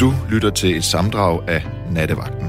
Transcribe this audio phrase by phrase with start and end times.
[0.00, 2.48] Du lytter til et samdrag af Nattevagten.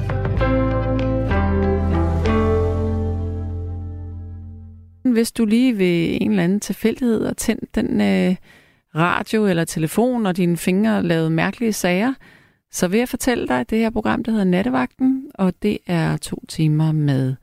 [5.13, 8.35] Hvis du lige ved en eller anden tilfældighed har tændt den øh,
[8.95, 12.13] radio eller telefon, og dine fingre lavet mærkelige sager,
[12.71, 16.17] så vil jeg fortælle dig, at det her program, der hedder Nattevagten, og det er
[16.17, 17.35] to timer med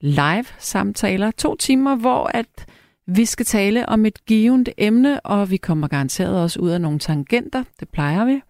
[0.00, 1.30] live samtaler.
[1.30, 2.66] To timer, hvor at
[3.06, 6.98] vi skal tale om et givet emne, og vi kommer garanteret også ud af nogle
[6.98, 7.64] tangenter.
[7.80, 8.40] Det plejer vi.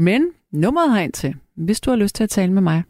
[0.00, 2.82] Men nummeret herind til, hvis du har lyst til at tale med mig,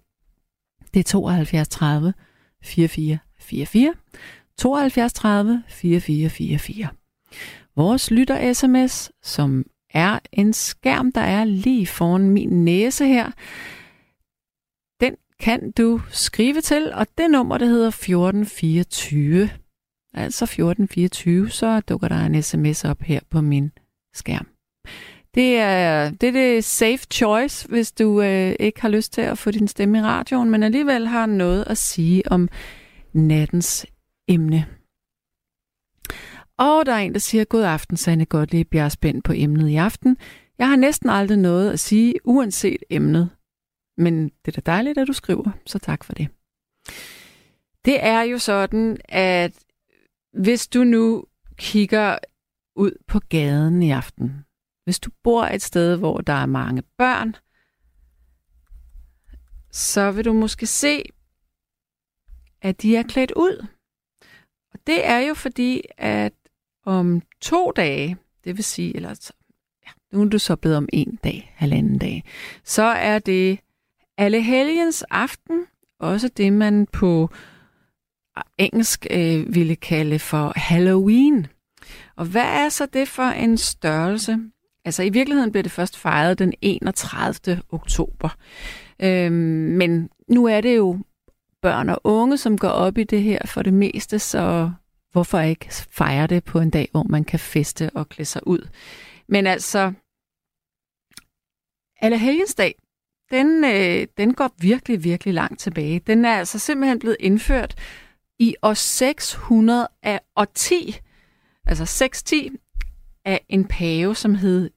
[0.95, 2.15] det er 72 30
[2.63, 3.95] 44 44.
[4.59, 6.89] 72 30 44 44.
[7.77, 13.31] Vores lytter-sms, som er en skærm, der er lige foran min næse her,
[15.01, 19.51] den kan du skrive til, og det nummer, der hedder 1424.
[20.15, 23.73] Altså 1424, så dukker der en sms op her på min
[24.15, 24.47] skærm.
[25.35, 29.39] Det er, det er det safe choice, hvis du øh, ikke har lyst til at
[29.39, 32.49] få din stemme i radioen, men alligevel har noget at sige om
[33.13, 33.87] nattens
[34.29, 34.67] emne.
[36.59, 38.75] Og der er en, der siger, god aften, Sanne Gottlieb.
[38.75, 40.17] Jeg er spændt på emnet i aften.
[40.59, 43.31] Jeg har næsten aldrig noget at sige, uanset emnet.
[43.97, 46.29] Men det er da dejligt, at du skriver, så tak for det.
[47.85, 49.53] Det er jo sådan, at
[50.33, 51.25] hvis du nu
[51.57, 52.19] kigger
[52.77, 54.45] ud på gaden i aften,
[54.89, 57.37] hvis du bor et sted, hvor der er mange børn,
[59.71, 61.03] så vil du måske se,
[62.63, 63.67] at de er klædt ud.
[64.73, 66.33] Og det er jo fordi, at
[66.87, 69.31] om to dage, det vil sige, eller
[69.87, 72.25] ja, nu er du så blevet om en dag, halvanden dag,
[72.65, 73.59] så er det
[74.17, 75.67] alle helgens aften,
[76.01, 77.31] også det man på
[78.59, 81.47] engelsk øh, ville kalde for Halloween.
[82.17, 84.39] Og hvad er så det for en størrelse?
[84.89, 87.63] Altså i virkeligheden blev det først fejret den 31.
[87.71, 88.37] oktober.
[89.01, 89.33] Øhm,
[89.79, 90.99] men nu er det jo
[91.63, 94.71] børn og unge, som går op i det her for det meste, så
[95.13, 98.69] hvorfor ikke fejre det på en dag, hvor man kan feste og klæde sig ud?
[99.29, 99.93] Men altså,
[102.01, 102.75] Allehelgensdag,
[103.31, 105.99] den, øh, den går virkelig, virkelig langt tilbage.
[105.99, 107.75] Den er altså simpelthen blevet indført
[108.39, 111.01] i år 610,
[111.67, 112.51] altså 610,
[113.29, 114.71] af en pave, som hed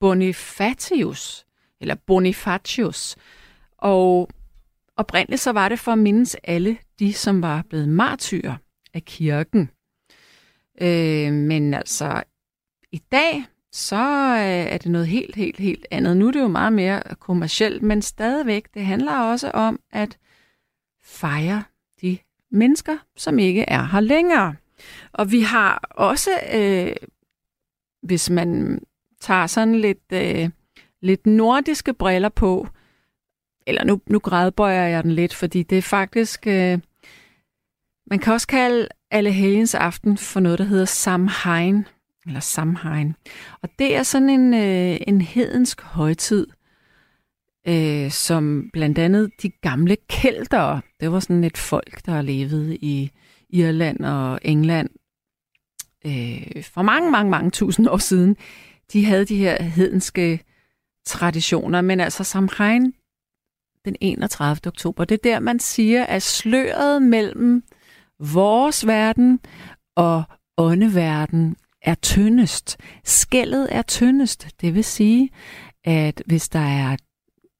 [0.00, 1.46] Bonifatius,
[1.80, 3.16] eller Bonifatius.
[3.78, 4.28] Og
[4.96, 8.56] oprindeligt så var det for at mindes alle de, som var blevet martyrer
[8.94, 9.70] af kirken.
[10.80, 12.22] Øh, men altså,
[12.92, 13.96] i dag, så
[14.36, 16.16] øh, er det noget helt, helt, helt andet.
[16.16, 20.18] Nu er det jo meget mere kommercielt, men stadigvæk, det handler også om at
[21.02, 21.64] fejre
[22.00, 22.18] de
[22.50, 24.54] mennesker, som ikke er her længere.
[25.12, 26.96] Og vi har også, øh,
[28.02, 28.80] hvis man
[29.20, 30.50] tager sådan lidt, øh,
[31.02, 32.68] lidt nordiske briller på,
[33.66, 36.78] eller nu, nu grædbøjer jeg den lidt, fordi det er faktisk, øh,
[38.06, 41.86] man kan også kalde alle helgens aften for noget, der hedder Samhain,
[42.26, 43.14] eller Samhain.
[43.62, 46.46] Og det er sådan en, øh, en hedensk højtid,
[47.68, 53.10] øh, som blandt andet de gamle kælder, det var sådan et folk, der levede i
[53.50, 54.90] Irland og England
[56.06, 58.36] øh, for mange, mange, mange tusind år siden,
[58.92, 60.40] de havde de her hedenske
[61.06, 62.94] traditioner, men altså Samhain
[63.84, 64.66] den 31.
[64.66, 67.62] oktober, det er der, man siger, at sløret mellem
[68.18, 69.40] vores verden
[69.96, 70.22] og
[70.56, 72.76] åndeverden er tyndest.
[73.04, 74.48] Skældet er tyndest.
[74.60, 75.30] Det vil sige,
[75.84, 76.96] at hvis der er,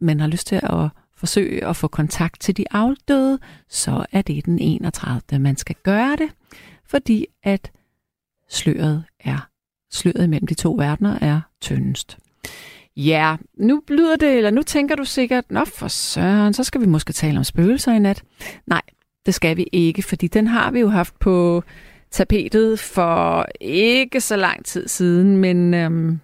[0.00, 3.38] man har lyst til at forsøge at få kontakt til de afdøde,
[3.69, 5.38] så er det den 31.
[5.38, 6.31] man skal gøre det,
[6.84, 7.72] fordi at
[8.49, 9.49] sløret er
[9.93, 12.19] sløret mellem de to verdener er tyndest.
[12.97, 16.87] Ja, nu lyder det, eller nu tænker du sikkert, nå for søren, så skal vi
[16.87, 18.22] måske tale om spøgelser i nat.
[18.66, 18.82] Nej,
[19.26, 21.65] det skal vi ikke, fordi den har vi jo haft på
[22.10, 26.20] tapetet for ikke så lang tid siden, men øhm,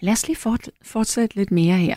[0.00, 1.96] lad os lige fort, fortsætte lidt mere her.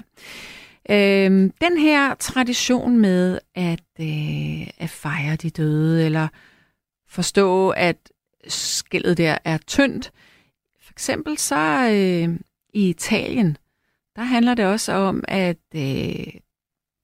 [0.90, 6.28] Øhm, den her tradition med at, øh, at fejre de døde, eller
[7.10, 7.98] forstå, at
[8.48, 10.12] skældet der er tyndt.
[10.16, 10.25] øh,
[10.96, 12.40] eksempel så øh,
[12.74, 13.58] i Italien,
[14.16, 16.34] der handler det også om, at øh,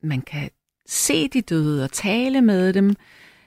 [0.03, 0.49] man kan
[0.85, 2.95] se de døde og tale med dem,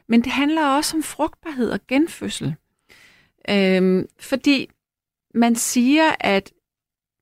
[0.09, 2.55] men det handler også om frugtbarhed og genfødsel.
[3.49, 4.71] Øhm, fordi
[5.35, 6.53] man siger, at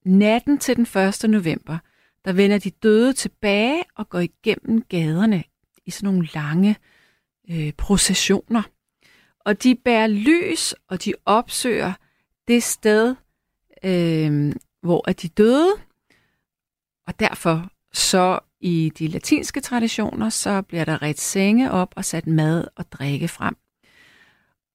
[0.05, 1.31] natten til den 1.
[1.31, 1.79] november,
[2.25, 5.45] der vender de døde tilbage og går igennem gaderne
[5.87, 6.77] i sådan nogle lange
[7.51, 8.63] øh, processioner.
[9.41, 11.93] Og de bærer lys, og de opsøger
[12.49, 13.15] det sted,
[13.85, 15.73] øh, hvor er de døde.
[17.07, 22.27] Og derfor så i de latinske traditioner, så bliver der ret senge op og sat
[22.27, 23.57] mad og drikke frem.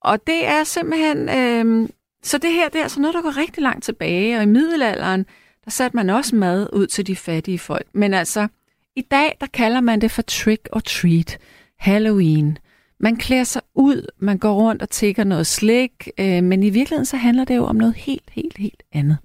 [0.02, 1.90] Og det er simpelthen, øh,
[2.24, 5.26] så det her det er altså noget, der går rigtig langt tilbage, og i middelalderen,
[5.66, 7.88] der satte man også mad ud til de fattige folk.
[7.94, 8.48] Men altså,
[8.96, 11.38] i dag, der kalder man det for trick or treat,
[11.78, 12.58] Halloween.
[13.00, 17.06] Man klæder sig ud, man går rundt og tigger noget slik, øh, men i virkeligheden
[17.06, 19.18] så handler det jo om noget helt, helt, helt andet.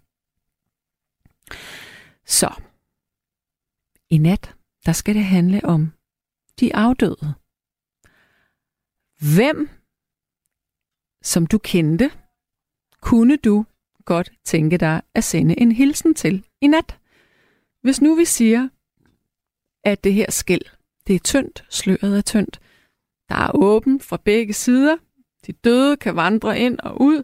[2.26, 2.54] Så,
[4.10, 4.54] i nat,
[4.86, 5.92] der skal det handle om
[6.60, 7.34] de afdøde.
[9.34, 9.68] Hvem,
[11.22, 12.10] som du kendte,
[13.00, 13.64] kunne du
[14.04, 16.98] godt tænke dig at sende en hilsen til i nat?
[17.82, 18.68] Hvis nu vi siger,
[19.84, 20.64] at det her skæld,
[21.06, 22.60] det er tyndt, sløret er tyndt,
[23.32, 24.96] der er åben fra begge sider,
[25.46, 27.22] de døde kan vandre ind og ud,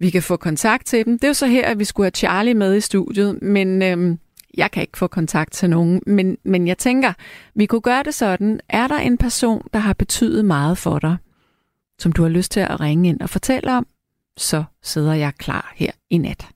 [0.00, 1.18] vi kan få kontakt til dem.
[1.18, 4.18] Det er jo så her, at vi skulle have Charlie med i studiet, men øhm,
[4.56, 6.02] jeg kan ikke få kontakt til nogen.
[6.06, 7.12] Men, men jeg tænker,
[7.54, 8.60] vi kunne gøre det sådan.
[8.68, 11.16] Er der en person, der har betydet meget for dig,
[11.98, 13.86] som du har lyst til at ringe ind og fortælle om,
[14.36, 16.46] så sidder jeg klar her i nat.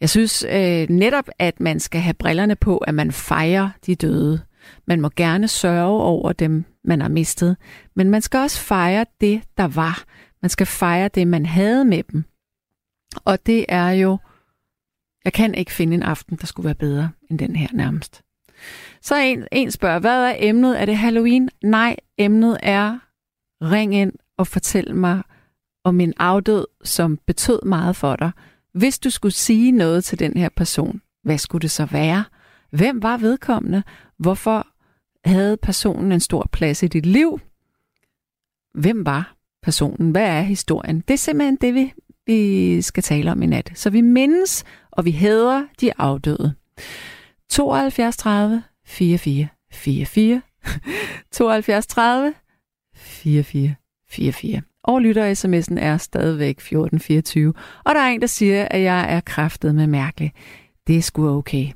[0.00, 4.40] Jeg synes øh, netop, at man skal have brillerne på, at man fejrer de døde.
[4.86, 7.56] Man må gerne sørge over dem, man har mistet,
[7.96, 10.04] men man skal også fejre det, der var.
[10.42, 12.24] Man skal fejre det, man havde med dem.
[13.24, 14.18] Og det er jo,
[15.24, 18.22] jeg kan ikke finde en aften, der skulle være bedre end den her nærmest.
[19.02, 20.80] Så en, en spørger, hvad er emnet?
[20.80, 21.50] Er det Halloween?
[21.62, 22.98] Nej, emnet er
[23.62, 25.22] ring ind og fortæl mig
[25.84, 28.30] om en afdød, som betød meget for dig.
[28.74, 32.24] Hvis du skulle sige noget til den her person, hvad skulle det så være?
[32.70, 33.82] Hvem var vedkommende?
[34.18, 34.66] Hvorfor
[35.26, 37.40] havde personen en stor plads i dit liv?
[38.74, 40.10] Hvem var personen?
[40.10, 41.00] Hvad er historien?
[41.00, 41.92] Det er simpelthen det, vi,
[42.26, 43.72] vi skal tale om i nat.
[43.74, 46.54] Så vi mindes, og vi hæder de afdøde.
[47.50, 50.42] 72 30 44 44
[51.32, 52.34] 72 30
[52.94, 53.74] 44
[54.10, 54.62] 44.
[54.82, 57.54] Og lytter-sms'en er stadigvæk 1424.
[57.84, 60.32] Og der er en, der siger, at jeg er kraftet med mærkelig.
[60.86, 61.66] Det er sgu okay.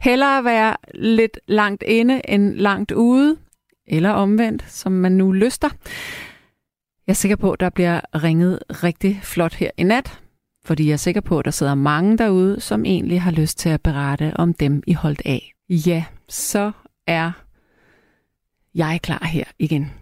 [0.00, 3.36] Hellere være lidt langt inde end langt ude,
[3.86, 5.68] eller omvendt, som man nu lyster.
[7.06, 10.20] Jeg er sikker på, at der bliver ringet rigtig flot her i nat,
[10.64, 13.68] fordi jeg er sikker på, at der sidder mange derude, som egentlig har lyst til
[13.68, 15.52] at berette om dem, I holdt af.
[15.68, 16.72] Ja, så
[17.06, 17.32] er
[18.74, 19.92] jeg klar her igen.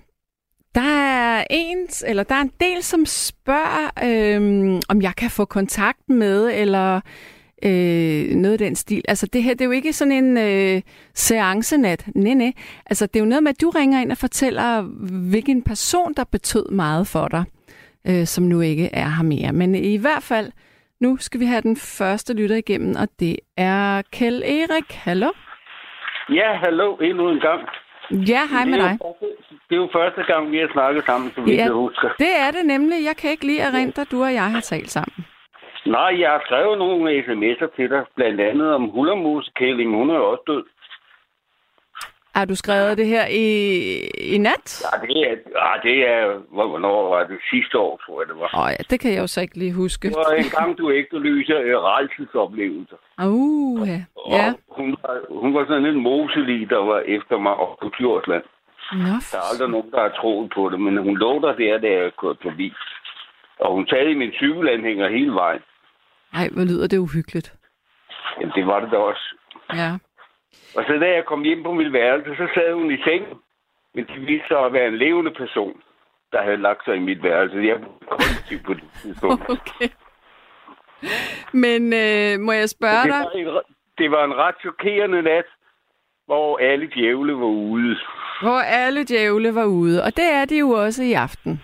[0.75, 5.44] Der er en, eller der er en del, som spørger, øhm, om jeg kan få
[5.44, 7.00] kontakt med, eller
[7.64, 9.03] øh, noget af den stil.
[9.09, 10.82] Altså det her, det er jo ikke sådan en øh,
[11.14, 12.06] seancenat.
[12.14, 12.53] Nej, nej.
[12.87, 14.82] Altså det er jo noget med, at du ringer ind og fortæller,
[15.31, 17.44] hvilken person, der betød meget for dig,
[18.09, 19.53] øh, som nu ikke er her mere.
[19.53, 20.53] Men i hvert fald,
[21.00, 24.93] nu skal vi have den første lytter igennem, og det er Kjell Erik.
[24.94, 25.31] Hallo?
[26.31, 27.61] Ja, hallo, endnu en gang.
[28.29, 28.99] Ja, hej med dig.
[29.69, 32.06] Det er jo første gang, vi har snakket sammen, som vi Ja, kan huske.
[32.19, 33.05] det er det nemlig.
[33.05, 35.25] Jeg kan ikke lige erindre, at du og jeg har talt sammen.
[35.87, 39.96] Nej, jeg har skrevet nogle sms'er til dig, blandt andet om hullermusekælling.
[39.96, 40.64] Hun er jo også død.
[42.34, 43.46] Har du skrevet det her i,
[44.34, 44.84] i nat?
[44.84, 47.38] Ja, det er, ja, det er, hvor- hvornår var det?
[47.50, 48.50] Sidste år, tror jeg, det var.
[48.64, 50.08] Åh ja, det kan jeg jo så ikke lige huske.
[50.08, 52.96] Det var en gang, du efterlyser øh, rejselsoplevelser.
[53.25, 54.00] Uh, ja.
[54.17, 54.53] Og ja.
[54.69, 58.43] hun, var, hun var sådan en moselig, der var efter mig op på Djursland.
[58.93, 61.79] Nå, Der er aldrig nogen, der har troet på det, men hun lå der der,
[61.79, 62.72] da jeg kørte forbi.
[63.60, 65.60] Og hun talte i min cykelanhænger hele vejen.
[66.32, 67.55] Ej, hvor lyder det uhyggeligt.
[68.41, 69.36] Jamen, det var det da også.
[69.74, 69.91] Ja.
[70.77, 73.34] Og så da jeg kom hjem på mit værelse, så sad hun i sengen.
[73.94, 75.81] Men det viste sig at være en levende person,
[76.32, 77.56] der havde lagt sig i mit værelse.
[77.56, 79.43] Jeg var kollektiv på det tidspunkt.
[79.56, 79.89] Okay.
[81.53, 83.20] Men øh, må jeg spørge Det dig?
[83.24, 83.62] var, en,
[83.98, 85.44] det var en ret chokerende nat,
[86.27, 87.96] hvor alle djævle var ude.
[88.43, 91.62] Hvor alle djævle var ude, og det er de jo også i aften.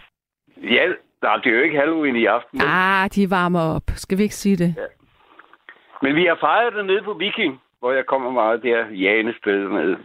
[0.63, 0.85] Ja,
[1.23, 2.61] nej, det er jo ikke Halloween i aften.
[2.65, 3.83] Ah, de varmer op.
[3.95, 4.75] Skal vi ikke sige det?
[6.03, 9.97] Men vi har fejret det nede på Viking, hvor jeg kommer meget der Janested med.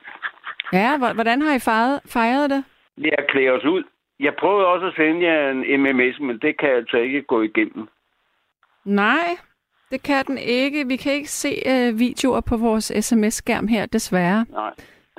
[0.73, 2.63] Ja, hvor- hvordan har I fejret, fejret det?
[2.97, 3.83] Jeg klæder os ud.
[4.19, 7.87] Jeg prøvede også at sende jer en MMS, men det kan altså ikke gå igennem.
[8.85, 9.27] Nej,
[9.91, 10.87] det kan den ikke.
[10.87, 14.45] Vi kan ikke se øh, videoer på vores sms-skærm her, desværre.
[14.49, 14.71] Nej.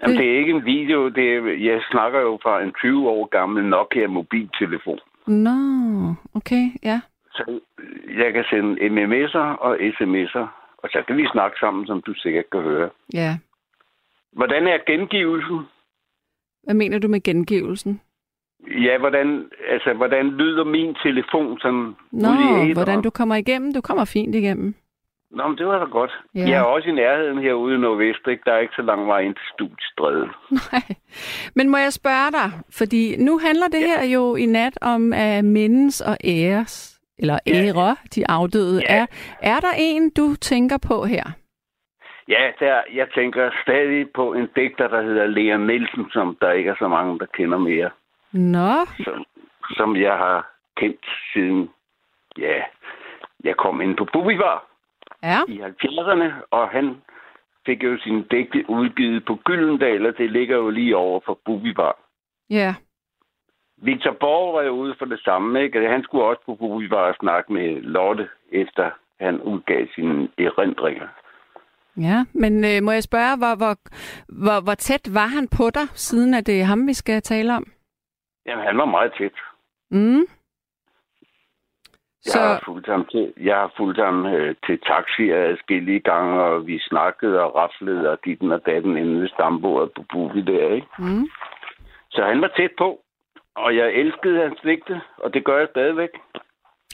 [0.03, 1.09] Jamen, det er ikke en video.
[1.09, 4.99] Det er, jeg snakker jo fra en 20 år gammel Nokia mobiltelefon.
[5.27, 5.59] Nå,
[6.35, 7.01] okay, ja.
[7.33, 7.61] Så
[8.19, 10.47] jeg kan sende MMS'er og sms'er,
[10.79, 12.91] og så kan vi snakke sammen, som du sikkert kan høre.
[13.15, 13.39] Ja.
[14.33, 15.61] Hvordan er gengivelsen?
[16.63, 18.01] Hvad mener du med gengivelsen?
[18.71, 22.73] Ja, hvordan, altså, hvordan lyder min telefon sådan Nå, æteren?
[22.73, 23.75] hvordan du kommer igennem?
[23.75, 24.75] Du kommer fint igennem.
[25.35, 26.11] Nå, men det var da godt.
[26.35, 26.41] Ja.
[26.41, 26.49] Ja.
[26.51, 28.43] Jeg er også i nærheden herude i Nordvest, ikke?
[28.47, 30.31] Der er ikke så lang vej ind til studiestrædet.
[30.73, 30.83] Nej.
[31.57, 35.45] Men må jeg spørge dig, fordi nu handler det her jo i nat om at
[35.45, 37.53] mindes og æres, eller Ja.
[37.53, 38.83] ære de afdøde.
[38.89, 38.97] Ja.
[39.01, 39.07] Er,
[39.43, 41.25] er der en, du tænker på her?
[42.29, 46.71] Ja, der, jeg tænker stadig på en digter, der hedder Lea Nielsen, som der ikke
[46.71, 47.91] er så mange, der kender mere.
[48.33, 48.75] Nå,
[49.05, 49.25] Som,
[49.77, 51.71] som jeg har kendt siden,
[52.39, 52.63] ja,
[53.45, 54.65] jeg kom ind på Bubibar
[55.31, 55.41] ja.
[55.49, 56.97] i 70'erne, og han
[57.67, 61.97] fik jo sin digte udgivet på Gyldendal, og det ligger jo lige over for Bubibar.
[62.51, 62.75] Ja,
[63.77, 65.89] Victor Borg var jo ude for det samme, ikke?
[65.89, 68.91] Han skulle også på Bubibar og snakke med Lotte, efter
[69.21, 71.09] han udgav sine erindringer.
[71.97, 72.25] ja.
[72.33, 73.75] Men øh, må jeg spørge, hvor, hvor,
[74.45, 77.57] hvor, hvor tæt var han på dig, siden at det er ham, vi skal tale
[77.57, 77.67] om?
[78.47, 79.37] Jamen, han var meget tæt.
[79.91, 80.27] Mm.
[82.27, 86.43] Jeg Så, har fulgt ham til, jeg har fulgt ham øh, til taxier adskillige gange,
[86.43, 90.75] og vi snakkede og raflede og dit og datten inde ved stambordet på Bubi der,
[90.75, 90.87] ikke?
[90.99, 91.29] mm.
[92.11, 93.01] Så han var tæt på,
[93.55, 96.11] og jeg elskede hans digte, og det gør jeg stadigvæk.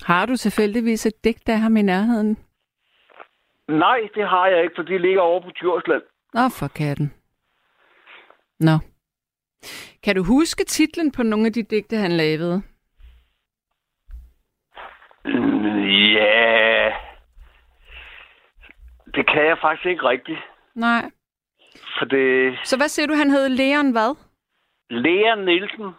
[0.06, 2.38] har du tilfældigvis et digt af ham i nærheden?
[3.68, 6.02] Nej, det har jeg ikke, for det ligger over på Djursland.
[6.34, 7.12] Nå, for katten.
[8.60, 8.78] Nå.
[10.04, 12.62] Kan du huske titlen på nogle af de digte, han lavede?
[15.24, 15.60] Mm,
[16.14, 16.92] Ja,
[19.14, 20.38] det kan jeg faktisk ikke rigtigt,
[20.74, 21.10] Nej.
[21.98, 22.58] for det...
[22.64, 24.16] Så hvad siger du, han hed Leon hvad?
[24.90, 25.94] Lea Nielsen,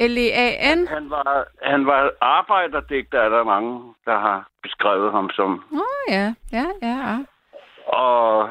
[0.00, 0.86] L-E-A-N?
[0.86, 5.64] han var, han var arbejderdigter, er der mange, der har beskrevet ham som.
[5.72, 6.34] Åh, oh, ja.
[6.52, 7.18] Ja, ja, ja.
[7.86, 8.48] Og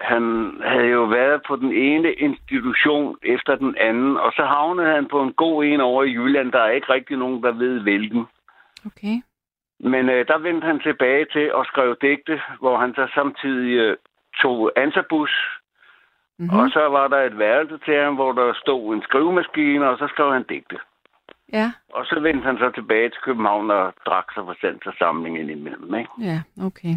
[0.00, 5.08] han havde jo været på den ene institution efter den anden, og så havnede han
[5.08, 6.52] på en god en over i Jylland.
[6.52, 8.26] Der er ikke rigtig nogen, der ved hvilken.
[8.86, 9.16] Okay.
[9.80, 13.96] Men øh, der vendte han tilbage til at skrive digte, hvor han så samtidig øh,
[14.42, 15.30] tog ansabus,
[16.38, 16.56] Mm-hmm.
[16.56, 16.60] mm.
[16.60, 20.06] og så var der et værelse til ham, hvor der stod en skrivemaskine, og så
[20.08, 20.76] skrev han digte.
[21.52, 25.94] Ja, Og så vendte han så tilbage til København og drak sig for sandsforsamling indimellem,
[25.94, 26.10] ikke?
[26.20, 26.94] ja, okay.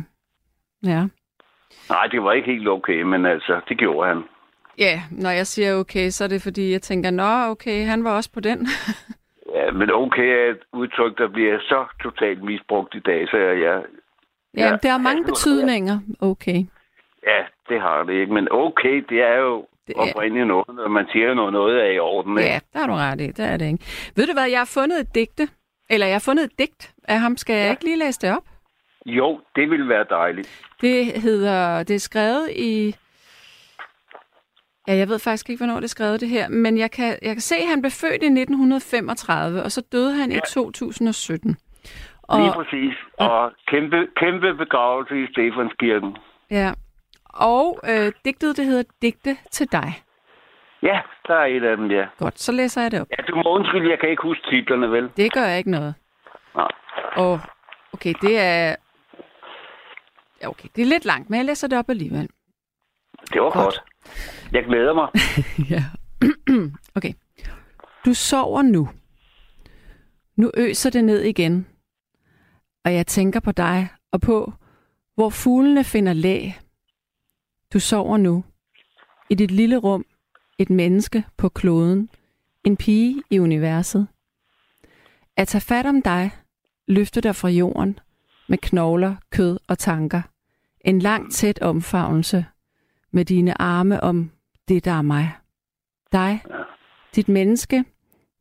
[0.84, 1.08] Ja.
[1.89, 4.24] Nej, det var ikke helt okay, men altså, det gjorde han.
[4.77, 8.15] Ja, når jeg siger okay, så er det fordi, jeg tænker, nå, okay, han var
[8.15, 8.67] også på den.
[9.74, 13.58] Men okay er et udtryk, der bliver så totalt misbrugt i dag, så jeg...
[13.60, 13.84] jeg
[14.58, 16.00] ja, der er mange betydninger.
[16.22, 16.66] Okay.
[17.28, 20.10] ja, det har det ikke, men okay, det er jo Det det er- er...
[20.14, 22.50] oprindeligt noget, når man siger noget, noget er i orden, ikke?
[22.50, 23.28] Ja, der har du ret i.
[23.28, 23.84] Det er det ikke.
[24.16, 25.48] Ved du hvad, jeg har fundet et digte.
[25.90, 27.38] Eller jeg har fundet et digt af ham.
[27.38, 27.72] Skal jeg Ja.
[27.72, 28.44] ikke lige læse det op?
[29.06, 30.62] Jo, det ville være dejligt.
[30.82, 32.96] Det hedder, det er skrevet i,
[34.88, 37.34] ja, jeg ved faktisk ikke, hvornår det er skrevet det her, men jeg kan, jeg
[37.36, 40.38] kan se, at han blev født i 1935, og så døde han ja.
[40.38, 41.58] i 2017.
[42.24, 42.94] Og, Lige præcis.
[43.17, 46.17] Og kæmpe, kæmpe begravelse i Stefanskirken.
[46.51, 46.72] ja,
[47.34, 50.03] og øh, digtet, det hedder Digte til dig.
[50.84, 52.06] Ja, der er et af dem, ja.
[52.17, 53.08] Godt, så læser jeg det op.
[53.17, 55.10] Ja, du må undskylde, jeg kan ikke huske titlerne, vel?
[55.17, 55.94] Det gør ikke noget.
[56.56, 56.72] Nej.
[57.15, 57.39] Og
[57.94, 58.75] okay, det er...
[60.41, 62.29] Ja, okay, det er lidt langt, men jeg læser det op alligevel.
[63.34, 63.53] Det var Godt.
[63.53, 63.84] godt.
[64.52, 65.08] Jeg glæder mig.
[65.74, 65.84] Ja.
[66.98, 67.14] okay.
[68.06, 68.90] Du sover nu.
[70.36, 71.68] Nu øser det ned igen.
[72.86, 74.54] Og jeg tænker på dig og på,
[75.16, 76.50] hvor fuglene finder læ.
[77.74, 78.44] Du sover nu.
[79.30, 80.06] I dit lille rum.
[80.58, 82.10] Et menneske på kloden.
[82.64, 84.08] En pige i universet.
[85.38, 86.32] At tage fat om dig.
[86.88, 88.00] Løfte dig fra jorden.
[88.50, 90.22] Med knogler, kød og tanker.
[90.82, 92.46] En lang tæt omfavnelse.
[93.12, 94.32] Med dine arme om
[94.68, 95.32] det, der er mig.
[96.12, 96.44] Dig,
[97.16, 97.86] dit menneske,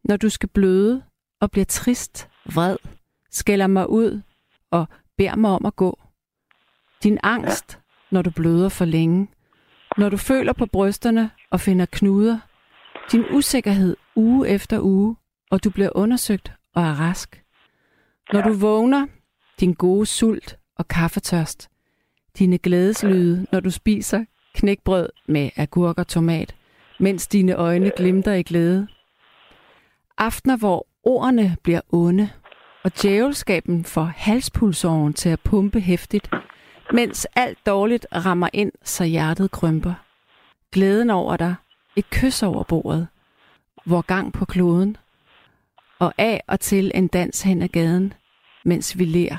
[0.04, 1.02] når du skal bløde
[1.40, 2.76] og bliver trist, vred,
[3.30, 4.22] skælder mig ud
[4.70, 5.98] og beder mig om at gå.
[7.02, 7.78] Din angst,
[8.10, 9.28] når du bløder for længe.
[9.98, 12.38] Når du føler på brysterne og finder knuder.
[13.12, 15.16] Din usikkerhed uge efter uge,
[15.50, 17.44] og du bliver undersøgt og er rask.
[18.32, 19.06] Når du vågner,
[19.60, 21.70] din gode sult og kaffetørst.
[22.38, 24.24] Dine glædeslyde, når du spiser
[24.56, 26.54] knækbrød med agurk og tomat,
[27.00, 28.88] mens dine øjne glimter i glæde.
[30.18, 32.30] Aftener, hvor ordene bliver onde,
[32.84, 36.30] og djævelskaben får halspulsåren til at pumpe hæftigt,
[36.92, 39.94] mens alt dårligt rammer ind, så hjertet krymper.
[40.72, 41.54] Glæden over dig,
[41.96, 43.08] et kys over bordet,
[43.86, 44.96] hvor gang på kloden,
[45.98, 48.12] og af og til en dans hen ad gaden,
[48.64, 49.36] mens vi ler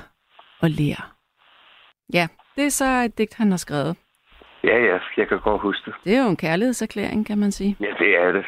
[0.61, 1.13] og ler.
[2.13, 3.95] Ja, det er så et digt, han har skrevet.
[4.67, 5.95] Ja, ja, jeg kan godt huske det.
[6.03, 7.77] Det er jo en kærlighedserklæring, kan man sige.
[7.79, 8.45] Ja, det er det.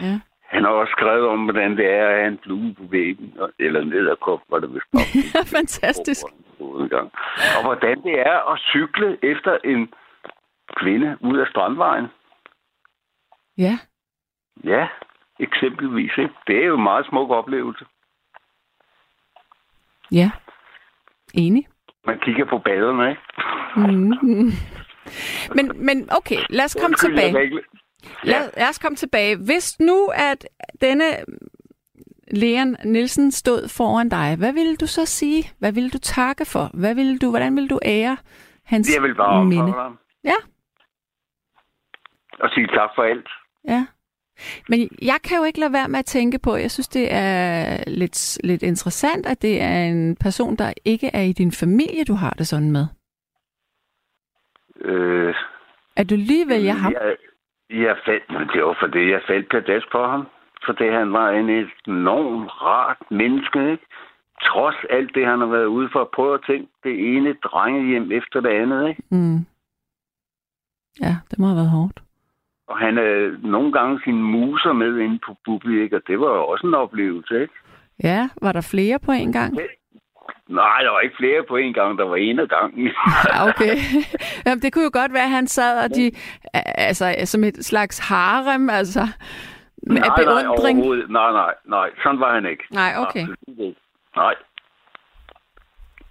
[0.00, 0.20] Ja.
[0.54, 3.80] Han har også skrevet om, hvordan det er at have en flue på væggen, eller
[3.80, 5.02] en edderkop, var det vist nok.
[5.56, 6.24] Fantastisk.
[6.60, 7.12] en gang.
[7.58, 9.92] Og hvordan det er at cykle efter en
[10.76, 12.06] kvinde ud af strandvejen.
[13.58, 13.78] Ja.
[14.64, 14.88] Ja,
[15.40, 16.12] eksempelvis.
[16.18, 16.34] Ikke?
[16.46, 17.84] Det er jo en meget smuk oplevelse.
[20.12, 20.30] Ja.
[21.34, 21.66] Enig.
[22.06, 23.22] Man kigger på baderne, ikke?
[23.76, 24.50] Mm.
[25.54, 27.44] Men, men okay, lad os komme Undskyld, tilbage.
[27.44, 27.58] ikke-
[28.22, 29.36] Lad, lad os komme tilbage.
[29.36, 30.46] Hvis nu, at
[30.80, 31.04] denne
[32.30, 35.50] Leon Nielsen stod foran dig, hvad ville du så sige?
[35.58, 36.70] Hvad ville du takke for?
[36.74, 38.16] Hvad ville du, hvordan ville du ære
[38.64, 39.72] hans Jeg vil bare minde?
[39.72, 39.98] ham.
[40.24, 40.34] Ja.
[42.40, 43.28] Og sige tak for alt.
[43.68, 43.86] Ja.
[44.68, 47.84] Men jeg kan jo ikke lade være med at tænke på, jeg synes, det er
[47.90, 52.14] lidt, lidt interessant, at det er en person, der ikke er i din familie, du
[52.14, 52.86] har det sådan med.
[54.84, 55.34] Øh,
[55.96, 56.92] At du lige vælger ham.
[56.92, 57.16] Jeg,
[57.70, 60.26] jeg faldt, men det var fordi, jeg faldt pladask for ham.
[60.66, 61.48] Fordi han var en
[61.88, 63.86] enormt rart menneske, ikke?
[64.42, 68.12] Trods alt det, han har været ude for at prøve at tænke det ene drengehjem
[68.12, 69.02] efter det andet, ikke?
[69.10, 69.38] Mm.
[71.00, 72.00] Ja, det må have været hårdt.
[72.68, 75.96] Og han havde nogle gange sine muser med inde på Bubi, ikke?
[75.96, 77.54] Og det var jo også en oplevelse, ikke?
[78.02, 79.58] Ja, var der flere på en gang?
[80.48, 81.98] Nej, der var ikke flere på en gang.
[81.98, 82.90] Der var en af gangen.
[83.32, 83.76] Ja, okay.
[84.46, 86.10] Jamen, det kunne jo godt være, at han sad og de,
[86.88, 89.08] altså, som et slags harem, altså,
[89.82, 90.78] med nej, nej, beundring.
[90.78, 91.10] overhovedet.
[91.10, 91.90] Nej, nej, nej.
[92.02, 92.64] Sådan var han ikke.
[92.70, 93.22] Nej, okay.
[93.22, 93.76] Absolut.
[94.16, 94.34] Nej.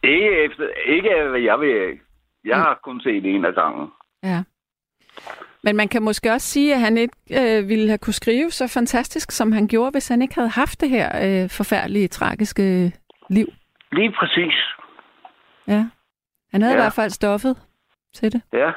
[0.04, 2.00] Ikke efter, ikke hvad jeg vil.
[2.46, 3.88] Jeg har kun set en af gangen.
[4.24, 4.44] Ja.
[5.64, 8.68] Men man kan måske også sige, at han ikke øh, ville have kunne skrive så
[8.68, 11.10] fantastisk, som han gjorde, hvis han ikke havde haft det her
[11.44, 12.92] øh, forfærdelige, tragiske
[13.30, 13.48] liv.
[13.94, 14.54] Lige præcis.
[15.68, 15.86] Ja.
[16.52, 16.80] Han havde ja.
[16.80, 17.58] i hvert fald stoffet
[18.14, 18.42] til det.
[18.54, 18.72] Ja.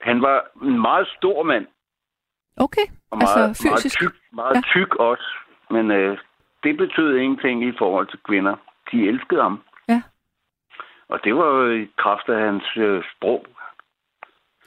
[0.00, 1.66] Han var en meget stor mand.
[2.56, 4.02] Okay, Og altså meget, fysisk.
[4.02, 4.60] Meget tyk, meget Ja.
[4.60, 5.28] tyk også.
[5.70, 6.18] Men øh,
[6.62, 8.56] det betød ingenting i forhold til kvinder.
[8.92, 9.62] De elskede ham.
[9.88, 10.02] Ja.
[11.08, 13.46] Og det var jo i kraft af hans øh, sprog.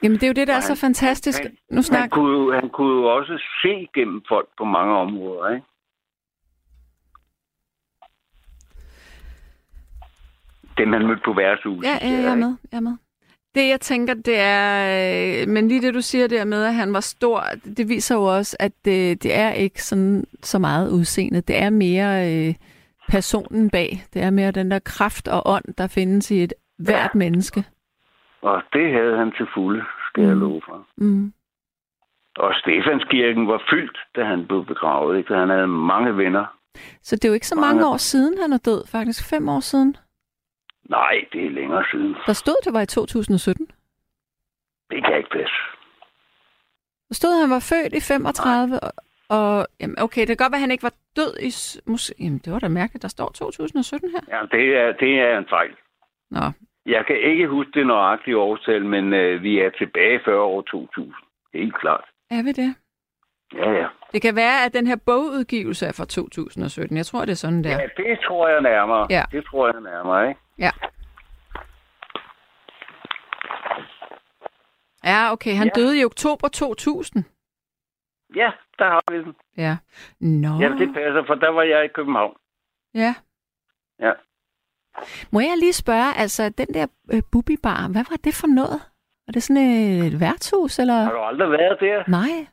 [0.02, 1.42] Jamen det er jo det, der er Og så han- fantastisk.
[1.42, 2.10] han- Nu Han snak...
[2.10, 5.66] kunne, jo- han kunne jo også se gennem folk på mange områder, ikke?
[10.80, 11.84] Dem han mødte på værtshuset.
[11.88, 12.54] Ja, ja, jeg er med.
[12.72, 12.96] Jeg er med.
[13.54, 15.42] Det, jeg tænker, det er...
[15.42, 17.42] øh, Men lige det, du siger der med, at han var stor,
[17.76, 21.40] det viser jo også, at det, det er ikke sådan så meget udseende.
[21.40, 22.54] Det er mere øh,
[23.08, 24.04] personen bag.
[24.14, 27.64] Det er mere den der kraft og ånd, der findes i et hvert menneske.
[28.42, 30.40] Og det havde han til fulde, skal jeg Mm.
[30.40, 30.86] love for.
[30.96, 31.32] Mm.
[32.38, 35.18] Og Stefanskirken var fyldt, da han blev begravet.
[35.18, 35.34] Ikke?
[35.34, 36.44] Han havde mange venner.
[37.02, 37.88] Så det er jo ikke så mange Mange.
[37.92, 38.86] år siden, han er død.
[38.86, 39.96] Faktisk fem år siden.
[40.88, 42.16] Nej, det er længere siden.
[42.26, 43.66] Der stod, det var i 2017.
[44.90, 45.54] Det kan ikke passe.
[47.08, 48.92] Der stod, han var født i 35, og,
[49.28, 51.50] og jamen, okay, det kan godt være, at han ikke var død i...
[51.90, 54.20] Måske, jamen, det var da mærkeligt, der står 2017 her.
[54.28, 55.70] Ja, det er, det er en fejl.
[56.30, 56.40] Nå,
[56.86, 61.14] Jeg kan ikke huske det nøjagtige årstal, men øh, vi er tilbage før år 2000.
[61.54, 62.04] Helt klart.
[62.30, 62.74] er vi det?
[63.54, 63.86] Ja, ja.
[64.12, 66.96] Det kan være, at den her bogudgivelse er fra 2017.
[66.96, 67.70] Jeg tror, det er sådan der.
[67.70, 69.06] Ja, det tror jeg nærmere.
[69.10, 69.22] Ja.
[69.32, 70.40] Det tror jeg nærmere, ikke?
[70.60, 70.70] Ja.
[75.04, 75.54] Ja, okay.
[75.56, 75.80] Han Ja.
[75.80, 77.24] døde i oktober 2000.
[78.36, 79.34] Ja, der har vi den.
[79.56, 79.76] Ja.
[80.20, 80.48] Nå.
[80.60, 82.36] Ja, det passer, for der var jeg i København.
[82.94, 83.14] Ja.
[84.00, 84.12] Ja.
[85.32, 88.80] Må jeg lige spørge, altså den der øh, bubibar, hvad var det for noget?
[89.26, 89.62] Var det sådan
[90.06, 90.94] et værtshus, eller?
[90.94, 92.04] Har du aldrig været der?
[92.08, 92.46] Nej.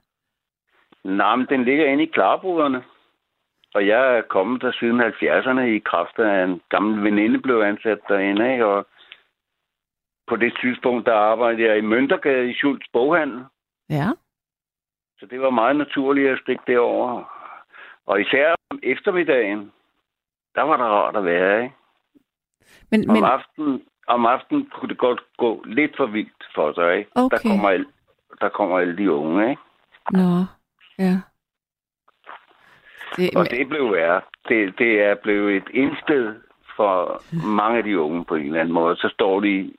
[1.04, 2.84] Nej, men den ligger inde i Klarboderne.
[3.78, 8.00] Og jeg er kommet der siden 70'erne i kraft af en gammel veninde blev ansat
[8.08, 8.66] derinde, ikke?
[8.66, 8.88] Og
[10.28, 13.46] på det tidspunkt, der arbejdede jeg i Møntergade i Schultz Boghandel.
[13.90, 14.08] Ja.
[15.20, 17.24] Så det var meget naturligt at stikke derover.
[18.06, 19.72] Og især om eftermiddagen,
[20.56, 21.76] der var der rart at være, ikke?
[22.92, 26.98] Men, Om, men aftenen, om aftenen kunne det godt gå lidt for vildt for sig,
[26.98, 27.12] ikke?
[27.16, 27.38] Okay.
[27.38, 27.84] Der kommer,
[28.42, 29.62] der kommer alle de unge, ikke?
[30.12, 30.46] nå,
[31.00, 31.22] ja.
[33.16, 34.22] Det, Og det blev værre.
[34.50, 36.36] Det, det er blevet et indsted
[36.76, 38.96] for mange af de unge på en eller anden måde.
[38.96, 39.74] Så står de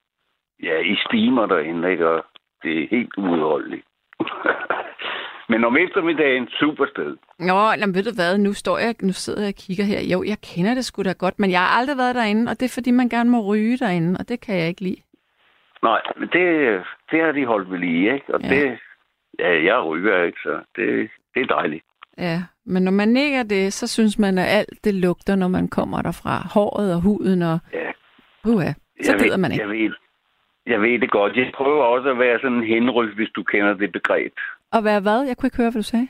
[0.62, 2.08] ja, i stimer derinde, ikke?
[2.08, 2.24] og
[2.62, 3.84] det er helt uudholdeligt.
[5.50, 7.16] Men om eftermiddagen, super sted.
[7.38, 10.00] Nå, jamen, ved du hvad, nu står jeg, nu sidder jeg og kigger her.
[10.12, 12.66] Jo, jeg kender det sgu da godt, men jeg har aldrig været derinde, og det
[12.66, 15.02] er fordi, man gerne må ryge derinde, og det kan jeg ikke lide.
[15.82, 16.44] Nej, men det,
[17.10, 18.34] det har de holdt ved lige, ikke?
[18.34, 18.48] Og Ja.
[18.48, 18.78] det,
[19.38, 21.84] ja, jeg ryger ikke, så det, det er dejligt.
[22.18, 25.48] Ja, men når man ikke er det, så synes man, at alt det lugter, når
[25.48, 26.48] man kommer derfra.
[26.54, 27.58] Håret og huden og...
[27.72, 27.90] Ja.
[28.44, 29.62] Uha, så jeg gider ved, man ikke.
[29.62, 29.92] Jeg ved,
[30.66, 31.36] jeg ved det godt.
[31.36, 34.32] Jeg prøver også at være sådan en henryg, hvis du kender det begreb.
[34.72, 35.20] Og hvad hvad?
[35.26, 36.08] Jeg kunne ikke høre, hvad du sagde.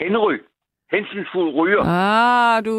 [0.00, 0.38] Henry.
[0.92, 1.82] Hensynsfuld ryger.
[1.86, 2.74] Ah, du...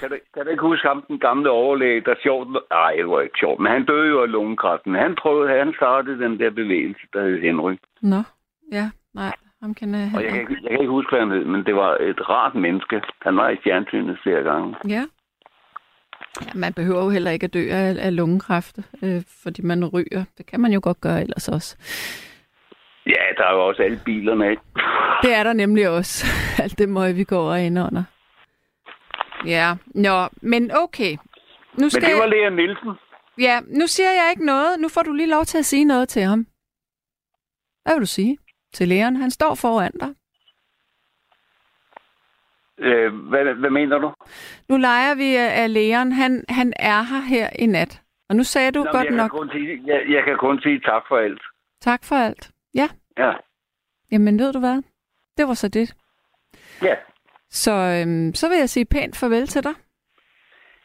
[0.00, 2.48] Kan du, kan du ikke huske ham, den gamle overlæge, der sjovt...
[2.70, 4.86] Nej, det var ikke sjovt, men han døde jo af lungekræft.
[4.86, 7.74] Men han prøvede, han startede den der bevægelse, der hed Henry.
[8.02, 8.22] Nå,
[8.72, 9.32] ja, nej,
[9.64, 10.56] ham kender jeg Og jeg kan, ikke.
[10.62, 13.02] jeg kan ikke huske, hvad han hed, men det var et rart menneske.
[13.22, 14.76] Han var i fjernsynet flere gange.
[14.88, 15.02] Ja.
[16.46, 16.50] ja.
[16.54, 20.24] Man behøver jo heller ikke at dø af, af lungekræft, øh, fordi man ryger.
[20.38, 21.70] Det kan man jo godt gøre ellers også.
[23.06, 24.62] Ja, der er jo også alle bilerne, ikke?
[25.24, 26.26] Det er der nemlig også.
[26.62, 28.04] Alt det møg, vi går ind under.
[29.46, 31.12] Ja, nå, men okay.
[31.12, 32.26] Nu Men skal det var.
[32.26, 32.90] Lea Nielsen.
[33.38, 34.80] Ja, nu siger jeg ikke noget.
[34.80, 36.46] Nu får du lige lov til at sige noget til ham.
[37.84, 38.38] Hvad vil du sige
[38.74, 39.16] til læreren?
[39.16, 40.08] Han står foran dig.
[42.78, 44.12] Øh, hvad, hvad mener du?
[44.68, 46.12] Nu leger vi af læreren.
[46.12, 48.00] Han, han er her her i nat.
[48.28, 50.80] Og nu sagde du Nå, godt jeg, nok kan sige, jeg, jeg kan kun sige
[50.80, 51.42] tak for alt.
[51.80, 52.50] tak for alt.
[52.74, 53.32] Ja, Ja.
[54.10, 54.82] jamen ved du hvad?
[55.36, 55.94] Det var så det.
[56.82, 56.94] ja.
[57.50, 59.74] Så, øhm, så vil jeg sige pænt farvel til dig.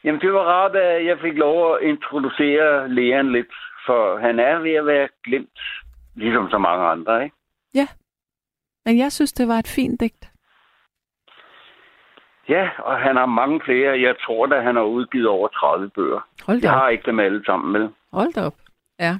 [0.04, 3.52] Jamen, det var rart, at jeg fik lov at introducere Leon lidt,
[3.86, 5.58] for han er ved at være glemt,
[6.16, 7.36] ligesom så mange andre, ikke?
[8.86, 10.30] Men jeg synes, det var et fint digt.
[12.48, 14.00] Ja, og han har mange flere.
[14.00, 16.28] Jeg tror da, han har udgivet over 30 bøger.
[16.46, 16.80] Hold da Jeg op.
[16.82, 17.88] har ikke dem alle sammen med.
[18.12, 18.54] Hold da op.
[19.00, 19.18] Ja.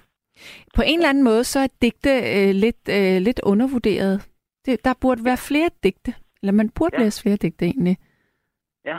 [0.76, 4.28] På en eller anden måde, så er digte øh, lidt, øh, lidt undervurderet.
[4.66, 6.14] Det, der burde være flere digte.
[6.42, 7.02] Eller man burde Ja.
[7.02, 7.96] læse flere digte egentlig.
[8.84, 8.98] Ja,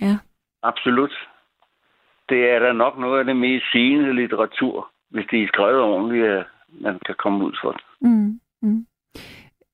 [0.00, 0.16] Ja.
[0.62, 1.28] absolut.
[2.28, 6.26] Det er da nok noget af det mest sigende litteratur, hvis det er skrevet ordentligt,
[6.26, 7.80] at man kan komme ud for det.
[8.00, 8.86] Mm, mm.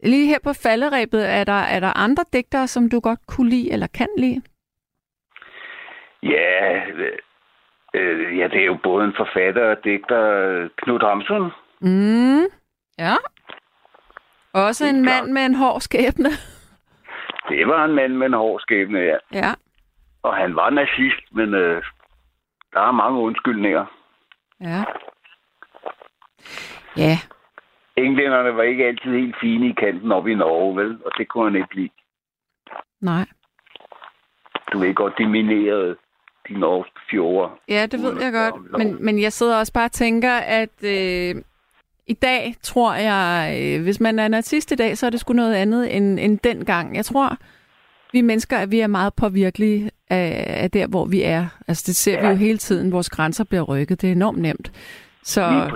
[0.03, 3.73] Lige her på falderæbet, er der, er der andre digtere, som du godt kunne lide
[3.73, 4.43] eller kan lide?
[6.23, 6.85] Ja,
[7.95, 11.53] øh, ja, det er jo både en forfatter og digter, Knud Ramsson.
[11.81, 12.45] Mm.
[12.99, 13.15] Ja.
[14.53, 16.31] Også en mand med en hård skæbne.
[17.49, 19.17] Det var en mand med en hård skæbne, ja.
[19.33, 19.55] Ja.
[20.23, 21.83] Og han var nazist, men øh,
[22.73, 23.87] der er mange undskyldninger.
[24.61, 24.85] Ja.
[26.97, 27.19] Ja.
[28.05, 30.99] Englænderne var ikke altid helt fine i kanten op i Norge, vel?
[31.05, 31.91] Og det kunne han ikke lide.
[33.01, 33.27] Nej.
[34.73, 35.97] Du ved godt, de minerede
[36.49, 37.53] de norske fjorde.
[37.69, 38.79] Ja, det ved jeg godt.
[38.79, 41.43] Men, men jeg sidder også bare og tænker, at øh,
[42.07, 45.33] i dag tror jeg, øh, hvis man er nazist i dag, så er det sgu
[45.33, 46.97] noget andet end, end dengang.
[46.97, 47.37] Jeg tror,
[48.13, 51.47] vi mennesker, at vi er meget påvirkelige af, af der, hvor vi er.
[51.69, 52.21] Altså det ser ja.
[52.21, 52.93] vi jo hele tiden.
[52.93, 54.01] Vores grænser bliver rykket.
[54.01, 54.73] Det er enormt nemt.
[55.23, 55.71] Så.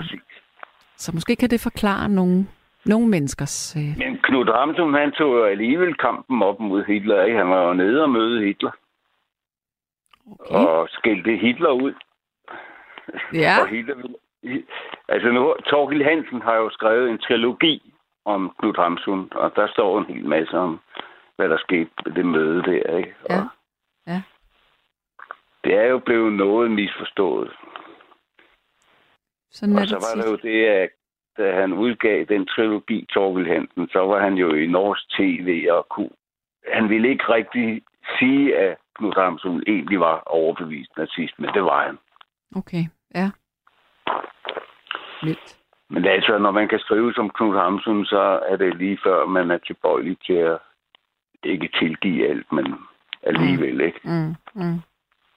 [1.03, 2.37] Så måske kan det forklare nogle,
[2.85, 3.75] nogle menneskers...
[3.79, 7.23] Øh, Men Knud Ramsum, han tog jo alligevel kampen op mod Hitler.
[7.23, 7.37] Ikke?
[7.37, 8.71] Han var jo nede og møde Hitler.
[10.39, 10.55] okay.
[10.55, 11.93] Og skældte Hitler ud.
[13.33, 13.53] Ja.
[13.61, 13.95] Og Hitler.
[15.07, 17.93] Altså nu, Torgild Hansen har jo skrevet en trilogi
[18.25, 20.79] om Knud Ramsum, og der står en hel masse om,
[21.35, 22.97] hvad der skete ved det møde der.
[22.97, 23.13] Ikke?
[23.29, 23.39] Ja.
[23.39, 23.47] Og
[24.07, 24.21] Ja.
[25.63, 27.51] Det er jo blevet noget misforstået.
[29.53, 30.43] Sådan Og så det var der tit.
[30.43, 30.89] jo det, at
[31.37, 35.87] da han udgav den trilogi, Torvild Hansen, så var han jo i norsk tv og
[35.89, 36.09] kunne...
[36.73, 37.81] Han ville ikke rigtig
[38.19, 41.97] sige, at Knud Ramsson egentlig var overbevist nazist, men det var han.
[42.55, 42.83] Okay,
[43.15, 43.29] ja.
[45.23, 45.57] Vildt.
[45.89, 49.51] Men altså, når man kan skrive som Knud Ramsson, så er det lige før, man
[49.51, 50.57] er tilbøjelig til at
[51.43, 52.75] ikke tilgive alt, men
[53.23, 53.99] alligevel ikke.
[54.03, 54.79] Mm, mm.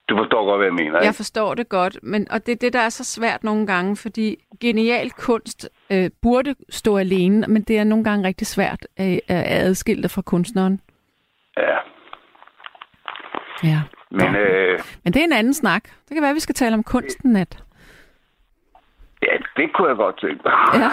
[0.09, 1.17] Du forstår godt, hvad jeg mener, Jeg ikke?
[1.17, 4.37] forstår det godt, men og det er det, der er så svært nogle gange, fordi
[4.61, 9.45] genial kunst øh, burde stå alene, men det er nogle gange rigtig svært øh, at
[9.49, 10.81] adskille det fra kunstneren.
[11.57, 11.77] Ja.
[13.65, 13.81] Ja.
[14.11, 14.39] Men Nå.
[14.39, 15.83] øh, Men det er en anden snak.
[15.85, 17.65] Det kan være, at vi skal tale om kunsten nat.
[19.23, 20.53] ja, det kunne jeg godt tænke mig.
[20.75, 20.91] Ja.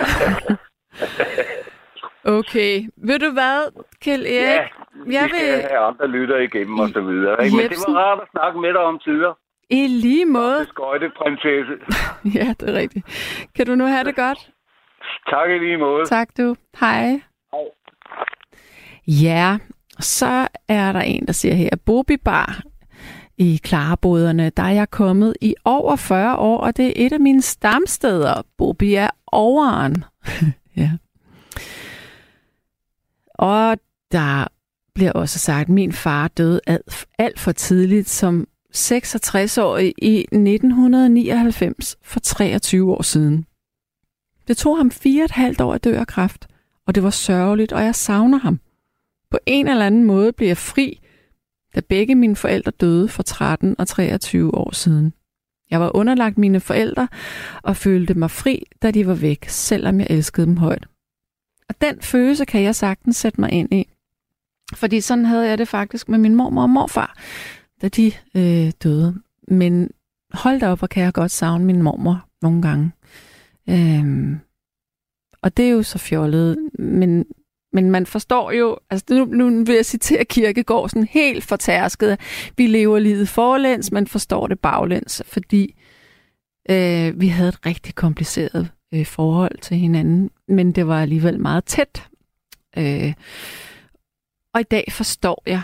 [2.25, 2.89] Okay.
[2.97, 4.31] Ved du hvad, Kjell Erik?
[4.31, 4.62] Ja,
[5.12, 7.45] jeg vi skal vil have andre lytter igennem og så videre.
[7.45, 7.57] Ikke?
[7.57, 9.33] Men det var rart at snakke med dig om tider.
[9.69, 10.65] i lige måde...
[10.69, 11.73] Skøjteprinsesse.
[12.39, 13.05] Ja, det er rigtigt.
[13.55, 14.51] Kan du nu have det godt?
[15.29, 16.05] Tak i lige måde.
[16.05, 16.55] Tak du.
[16.79, 17.05] Hej.
[17.51, 17.65] Hej.
[19.07, 19.57] Ja,
[19.99, 22.62] så er der en, der siger her, Bobi Bar
[23.38, 27.19] i Klareboderne, der er jeg kommet i over 40 år, og det er et af
[27.19, 28.41] mine stamsteder.
[28.57, 30.03] Bobi er overen.
[30.77, 30.89] ja.
[33.33, 33.77] Og
[34.11, 34.47] der
[34.95, 36.61] bliver også sagt, at min far døde
[37.19, 43.45] alt, for tidligt som 66-årig i 1999 for 23 år siden.
[44.47, 46.47] Det tog ham fire og et halvt år at dø af kræft,
[46.87, 48.59] og det var sørgeligt, og jeg savner ham.
[49.31, 50.99] På en eller anden måde blev jeg fri,
[51.75, 55.13] da begge mine forældre døde for 13 og 23 år siden.
[55.71, 57.07] Jeg var underlagt mine forældre
[57.63, 60.87] og følte mig fri, da de var væk, selvom jeg elskede dem højt.
[61.73, 63.88] Og den følelse kan jeg sagtens sætte mig ind i.
[64.75, 67.17] Fordi sådan havde jeg det faktisk med min mormor og morfar,
[67.81, 69.21] da de øh, døde.
[69.47, 69.89] Men
[70.33, 72.91] hold da op, og kan jeg godt savne min mormor nogle gange.
[73.69, 74.39] Øhm,
[75.41, 77.25] og det er jo så fjollet, men,
[77.73, 82.19] men man forstår jo, altså nu, nu vil jeg citere Kirkegaard sådan helt fortærsket,
[82.57, 85.75] vi lever livet forlæns, man forstår det baglæns, fordi
[86.69, 91.65] øh, vi havde et rigtig kompliceret øh, forhold til hinanden, men det var alligevel meget
[91.65, 92.10] tæt.
[92.77, 93.13] Øh,
[94.53, 95.62] og i dag forstår jeg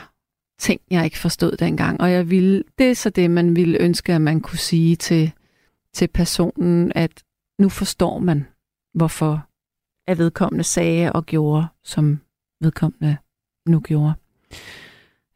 [0.60, 4.14] ting, jeg ikke forstod dengang, og jeg ville, det er så det, man ville ønske,
[4.14, 5.32] at man kunne sige til,
[5.94, 7.24] til personen, at
[7.60, 8.46] nu forstår man,
[8.94, 9.46] hvorfor
[10.08, 12.20] at vedkommende sagde og gjorde, som
[12.62, 13.18] vedkommende
[13.68, 14.14] nu gjorde.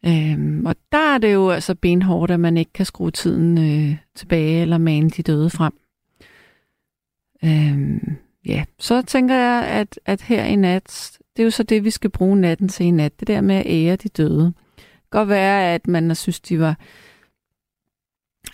[0.06, 3.97] Øhm, og der er det jo altså benhårdt, at man ikke kan skrue tiden øh,
[4.15, 5.73] tilbage eller mane de døde frem.
[7.45, 11.84] Øhm, ja, så tænker jeg, at, at her i nat, det er jo så det,
[11.84, 14.45] vi skal bruge natten til i nat, det der med at ære de døde.
[14.75, 16.77] Det kan godt være, at man synes, de var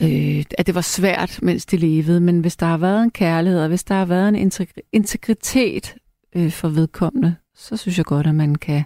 [0.02, 3.62] øh, at det var svært, mens de levede, men hvis der har været en kærlighed,
[3.62, 4.52] og hvis der har været en
[4.92, 5.96] integritet
[6.36, 8.84] øh, for vedkommende, så synes jeg godt, at man kan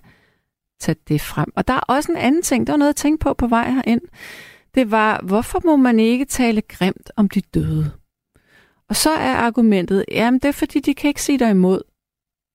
[0.80, 1.52] tage det frem.
[1.56, 3.72] Og der er også en anden ting, der var noget at tænke på på vej
[3.72, 4.02] herind.
[4.76, 7.92] Det var, hvorfor må man ikke tale grimt om de døde?
[8.94, 11.82] Og så er argumentet, jamen det er fordi, de kan ikke sige dig imod.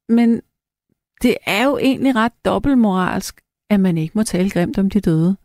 [0.09, 0.41] Men
[1.23, 5.37] det er jo egentlig ret dobbeltmoralsk, at man ikke må tale grimt om de døde.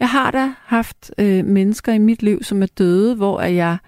[0.00, 3.78] Jeg har da haft øh, mennesker i mit liv, som er døde, hvor jeg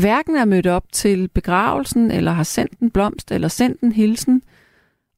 [0.00, 4.42] hverken er mødt op til begravelsen, eller har sendt en blomst, eller sendt en hilsen.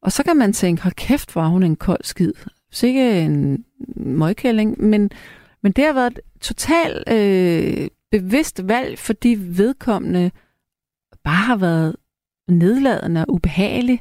[0.02, 2.32] Og så kan man tænke, hold kæft, hvor hun en kold skid.
[2.72, 3.64] Sikke en
[3.96, 4.84] møgkælling.
[4.84, 5.10] Men,
[5.62, 10.30] men det har været et totalt øh, bevidst valg, fordi vedkommende
[11.24, 11.96] bare har været
[12.48, 14.00] nedladende og ubehagelig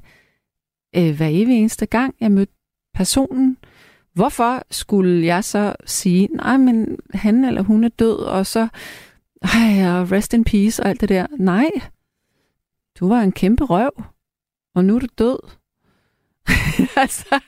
[0.95, 2.53] øh, hver evig eneste gang, jeg mødte
[2.93, 3.57] personen.
[4.13, 8.67] Hvorfor skulle jeg så sige, nej, men han eller hun er død, og så
[9.41, 11.27] ej, og rest in peace og alt det der.
[11.37, 11.69] Nej,
[12.99, 14.03] du var en kæmpe røv,
[14.75, 15.39] og nu er du død.
[17.03, 17.39] altså,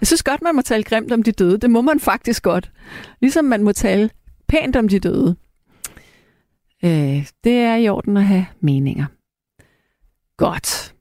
[0.00, 1.58] jeg synes godt, man må tale grimt om de døde.
[1.58, 2.72] Det må man faktisk godt.
[3.20, 4.10] Ligesom man må tale
[4.48, 5.36] pænt om de døde.
[6.84, 9.06] Øh, det er i orden at have meninger.
[10.36, 10.94] Godt.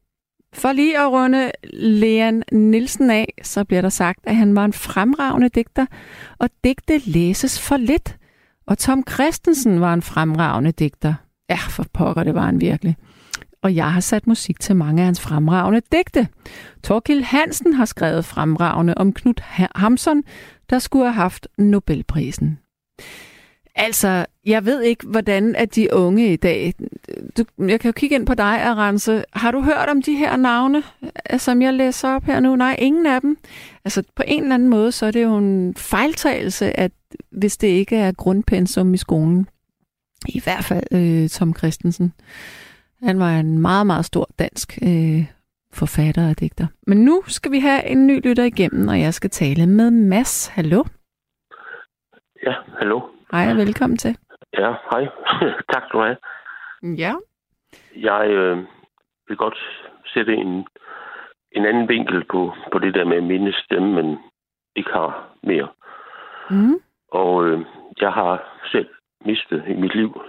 [0.54, 4.74] For lige at runde Leon Nielsen af, så bliver der sagt, at han var en
[4.74, 5.86] fremragende digter,
[6.38, 8.18] og digte læses for lidt.
[8.68, 11.14] Og Tom Christensen var en fremragende digter.
[11.50, 12.96] Ja, for pokker, det var han virkelig.
[13.62, 16.28] Og jeg har sat musik til mange af hans fremragende digte.
[16.84, 19.42] Torkild Hansen har skrevet fremragende om Knud
[19.76, 20.24] Hamson,
[20.70, 22.60] der skulle have haft Nobelprisen.
[23.78, 26.74] Altså, jeg ved ikke, hvordan at de unge i dag...
[27.38, 29.24] Du, jeg kan jo kigge ind på dig, Arance.
[29.34, 30.84] Har du hørt om de her navne,
[31.34, 32.56] øh, som jeg læser op her nu?
[32.56, 33.38] Nej, ingen af dem.
[33.86, 36.92] Altså, på en eller anden måde, så er det jo en fejltagelse, at
[37.32, 39.48] hvis det ikke er grundpensum i skolen.
[40.28, 42.14] I hvert fald øh, Tom Christensen.
[43.04, 45.26] Han var en meget, meget stor dansk øh,
[45.74, 46.68] forfatter og digter.
[46.88, 50.48] Men nu skal vi have en ny lytter igennem, og jeg skal tale med Mads.
[50.48, 50.84] Hallo?
[52.44, 53.17] Ja, hallo.
[53.32, 54.18] Hej og velkommen til.
[54.54, 55.08] Ja, hej.
[55.72, 56.18] tak skal du have.
[56.84, 57.14] Ja.
[57.96, 58.58] Jeg øh,
[59.28, 59.58] vil godt
[60.14, 60.68] sætte en,
[61.52, 64.18] en anden vinkel på, på det der med at minde stemme, men
[64.76, 65.68] ikke har mere.
[66.50, 66.80] Mm.
[67.12, 67.66] Og øh,
[68.02, 68.90] jeg har selv
[69.26, 70.22] mistet i mit liv.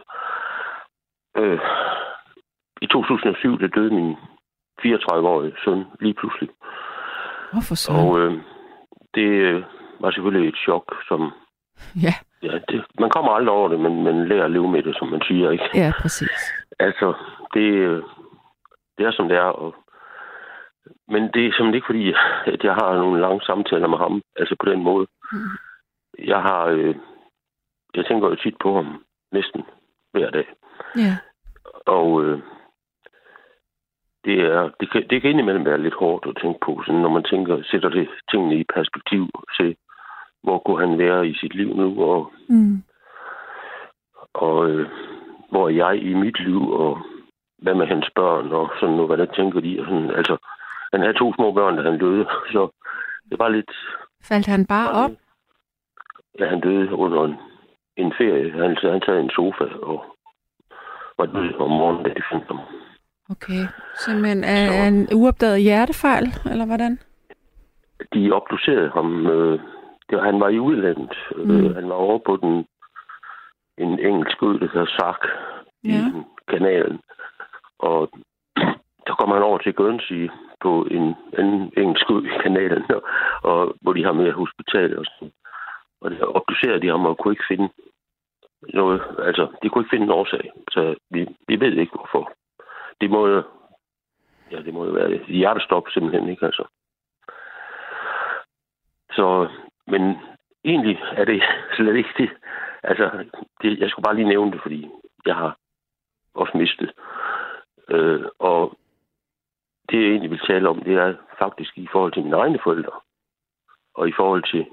[1.36, 1.60] Øh,
[2.82, 4.16] I 2007, der døde min
[4.80, 6.48] 34-årige søn lige pludselig.
[7.52, 7.92] Hvorfor så?
[7.92, 8.32] Og øh,
[9.14, 9.62] det øh,
[10.00, 11.32] var selvfølgelig et chok, som...
[12.04, 12.14] Ja.
[12.42, 15.08] Ja, det, man kommer aldrig over det, men man lærer at leve med det, som
[15.08, 15.68] man siger, ikke?
[15.74, 16.54] Ja, præcis.
[16.78, 17.14] Altså,
[17.54, 17.64] det,
[18.98, 19.74] det er som det er, og
[21.08, 22.14] men det er simpelthen ikke fordi,
[22.46, 25.06] at jeg har nogle lange samtaler med ham, altså på den måde.
[25.32, 25.38] Mm
[26.18, 26.64] jeg har...
[26.66, 26.94] Øh,
[27.94, 29.62] jeg tænker jo tit på ham næsten
[30.12, 30.46] hver dag.
[30.96, 31.16] Ja.
[31.86, 32.40] Og øh,
[34.24, 37.08] det, er, det, kan, det kan indimellem være lidt hårdt at tænke på, sådan, når
[37.08, 39.76] man tænker, sætter det tingene i perspektiv se,
[40.42, 42.82] hvor kunne han være i sit liv nu, og, mm.
[44.34, 44.88] og øh,
[45.50, 46.98] hvor er jeg i mit liv, og
[47.58, 50.36] hvad med hans børn, og sådan noget, hvad der tænker de, og sådan, altså,
[50.92, 52.68] han havde to små børn, da han døde, så
[53.30, 53.72] det var lidt...
[54.28, 55.10] Faldt han bare op?
[56.38, 57.36] Ja, han døde under en,
[57.96, 58.50] en ferie.
[58.52, 60.04] Han, han sad i en sofa og
[61.18, 62.60] var død om morgenen, da de fandt ham.
[63.30, 63.62] Okay.
[63.94, 66.98] Simpelthen er så, en uopdaget hjertefejl, eller hvordan?
[68.14, 69.26] De obducerede ham.
[69.26, 69.60] Øh,
[70.10, 71.16] det, han var i udlandet.
[71.36, 71.50] Mm.
[71.50, 72.66] Øh, han var over på den
[73.78, 75.22] en engelsk ø, der hedder Sark,
[75.84, 75.90] ja.
[75.90, 77.00] i kanalen.
[77.78, 78.10] Og
[79.06, 82.84] der kom han over til Guernsey på en anden engelsk ø i kanalen.
[82.94, 83.02] Og,
[83.42, 85.32] og hvor de har med hospital og sådan.
[86.00, 87.68] Og det obducerede de ham og kunne ikke finde
[88.74, 89.02] noget.
[89.18, 90.52] Altså, de kunne ikke finde en årsag.
[90.70, 92.32] Så vi, vi ved ikke, hvorfor.
[93.00, 93.42] Det må jo,
[94.50, 96.64] ja, det må jo være hjertestop simpelthen, ikke altså.
[99.10, 99.48] Så,
[99.90, 100.18] men
[100.64, 101.42] egentlig er det
[101.76, 102.30] slet ikke det.
[102.82, 103.24] Altså,
[103.62, 104.90] det, jeg skulle bare lige nævne det, fordi
[105.26, 105.56] jeg har
[106.34, 106.92] også mistet.
[107.88, 108.78] Øh, og
[109.90, 113.00] det, jeg egentlig vil tale om, det er faktisk i forhold til mine egne forældre.
[113.94, 114.66] Og i forhold til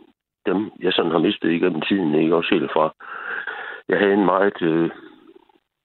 [0.45, 2.93] dem, jeg sådan har mistet igennem tiden, ikke også helt fra.
[3.88, 4.89] Jeg havde en meget øh,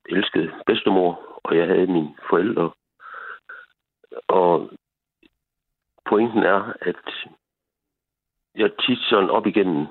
[0.09, 2.71] elsket bedstemor, og jeg havde mine forældre.
[4.29, 4.71] Og
[6.07, 7.05] pointen er, at
[8.57, 9.87] jeg tit sådan op igennem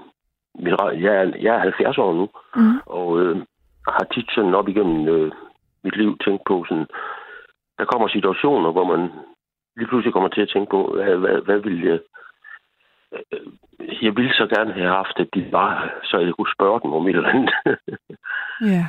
[0.56, 0.74] min,
[1.06, 2.80] jeg, er, jeg er 70 år nu, mm.
[2.86, 3.38] og øh,
[3.88, 5.32] har tit sådan op igennem øh,
[5.84, 6.88] mit liv tænkt på sådan,
[7.78, 9.12] der kommer situationer, hvor man
[9.76, 12.00] lige pludselig kommer til at tænke på, hvad, hvad, hvad vil jeg...
[13.14, 13.48] Øh,
[14.02, 17.08] jeg ville så gerne have haft, at de var, så jeg kunne spørge dem om
[17.08, 17.54] et eller andet.
[18.62, 18.86] Ja.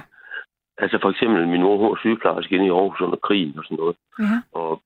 [0.78, 3.96] altså for eksempel, min mor var sygeplejerske inde i Aarhus under krigen og sådan noget.
[4.18, 4.37] Ja.
[4.52, 4.83] Og,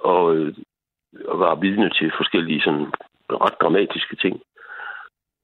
[0.00, 0.54] og, øh,
[1.28, 2.86] og var vidne til forskellige sådan
[3.40, 4.40] ret dramatiske ting.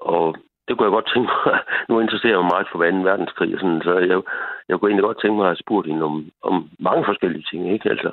[0.01, 0.37] Og
[0.69, 1.59] det kunne jeg godt tænke mig.
[1.89, 2.97] Nu interesserer jeg mig meget for 2.
[3.11, 4.23] verdenskrig, og sådan, så jeg,
[4.69, 7.73] jeg kunne egentlig godt tænke mig at have spurgt hende om, om mange forskellige ting.
[7.73, 7.91] Ikke?
[7.91, 8.13] Altså,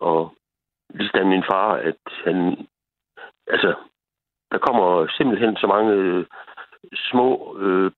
[0.00, 0.34] og
[0.94, 2.66] ligesom min far, at han...
[3.46, 3.74] Altså,
[4.52, 6.26] der kommer simpelthen så mange øh,
[7.10, 7.90] små øh,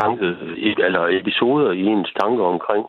[0.00, 0.26] tanke,
[0.86, 2.86] eller episoder i ens tanker omkring.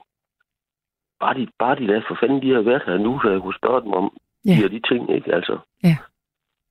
[1.19, 3.59] Bare de, bare de der, for fanden, de har været her nu, så jeg kunne
[3.61, 4.51] spørge dem om Ja.
[4.51, 5.33] de, her de ting, ikke?
[5.33, 5.57] Altså.
[5.83, 5.97] Ja.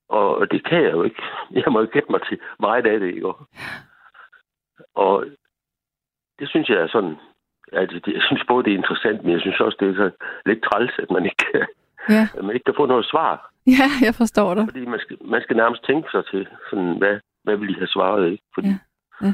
[0.09, 1.21] Og det kan jeg jo ikke.
[1.51, 3.27] Jeg må jo gætte mig til meget af det, ikke?
[4.95, 5.25] Og
[6.39, 7.15] det synes jeg er sådan...
[7.73, 10.09] Altså, det, jeg synes både, det er interessant, men jeg synes også, det er så
[10.45, 11.45] lidt træls, at man ikke,
[12.09, 12.27] Ja.
[12.37, 13.51] at man ikke kan få noget svar.
[13.67, 14.65] ja, jeg forstår dig.
[14.67, 17.87] Fordi man skal, man skal nærmest tænke sig til, sådan, hvad, hvad vil de have
[17.87, 18.43] svaret, ikke?
[18.53, 18.69] Fordi,
[19.21, 19.33] Ja.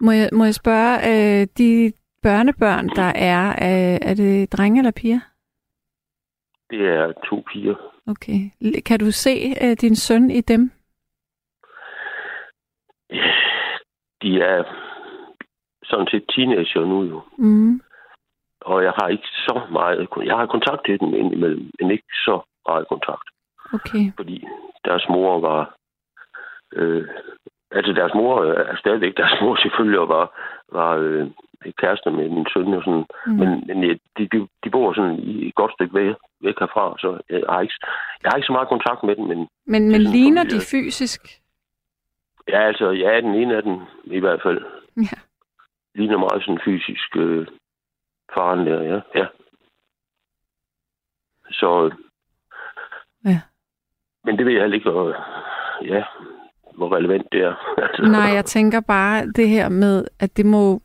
[0.00, 4.90] Må jeg, må jeg spørge, øh, de børnebørn, der er, øh, er det drenge eller
[4.90, 5.20] piger?
[6.72, 7.76] Det er to piger.
[8.06, 8.40] Okay.
[8.86, 10.70] Kan du se øh, din søn i dem?
[14.22, 14.64] De er
[15.84, 17.22] sådan set teenager nu jo.
[17.38, 17.80] Mm.
[18.60, 20.08] Og jeg har ikke så meget...
[20.24, 23.26] Jeg har kontakt til dem indimellem, men ikke så meget kontakt.
[23.74, 24.04] Okay.
[24.16, 24.44] Fordi
[24.84, 25.76] deres mor var...
[26.72, 27.08] Øh,
[27.72, 30.26] altså deres mor er stadigvæk deres mor selvfølgelig, og var,
[30.72, 31.30] var øh,
[31.78, 33.06] kærester med min søn og sådan.
[33.26, 33.32] Mm.
[33.32, 33.82] Men, men
[34.18, 37.60] de, de, de bor sådan i et godt stykke væk, væk herfra, så jeg har,
[37.60, 37.74] ikke,
[38.22, 41.20] jeg har ikke så meget kontakt med dem, men Men, men sådan ligner de fysisk?
[42.48, 44.64] ja, altså, ja, den ene af dem i hvert fald
[44.96, 45.18] Ja.
[45.94, 47.46] ligner meget sådan fysisk øh,
[48.34, 49.00] faren der, ja.
[49.20, 49.26] ja.
[51.50, 51.84] Så...
[51.84, 51.92] øh,
[53.24, 53.40] Ja.
[54.24, 55.08] Men det ved jeg heller ikke, hvor,
[55.84, 56.04] ja,
[56.76, 57.54] hvor relevant det er.
[57.84, 60.80] altså, Nej, jeg tænker bare det her med, at det må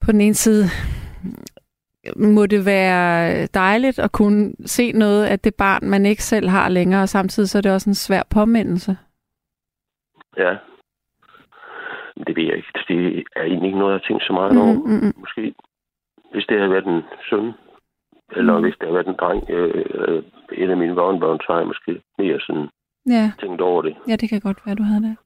[0.00, 0.64] på den ene side
[2.16, 6.68] må det være dejligt at kunne se noget af det barn, man ikke selv har
[6.68, 8.96] længere, og samtidig så er det også en svær påmindelse.
[10.36, 10.56] Ja.
[12.26, 12.68] Det ved jeg ikke.
[12.88, 14.72] Det er egentlig ikke noget, jeg har tænkt så meget over.
[14.74, 15.12] Mm, mm, mm.
[15.16, 15.54] Måske,
[16.32, 17.52] hvis det havde været en søn,
[18.36, 18.62] eller Mm.
[18.62, 21.66] hvis det havde været en dreng, øh, øh, en af mine børnebørn, så har jeg
[21.66, 22.68] måske mere sådan
[23.08, 23.96] Ja, tænkt over det.
[24.08, 25.16] ja, det kan godt være, du havde det.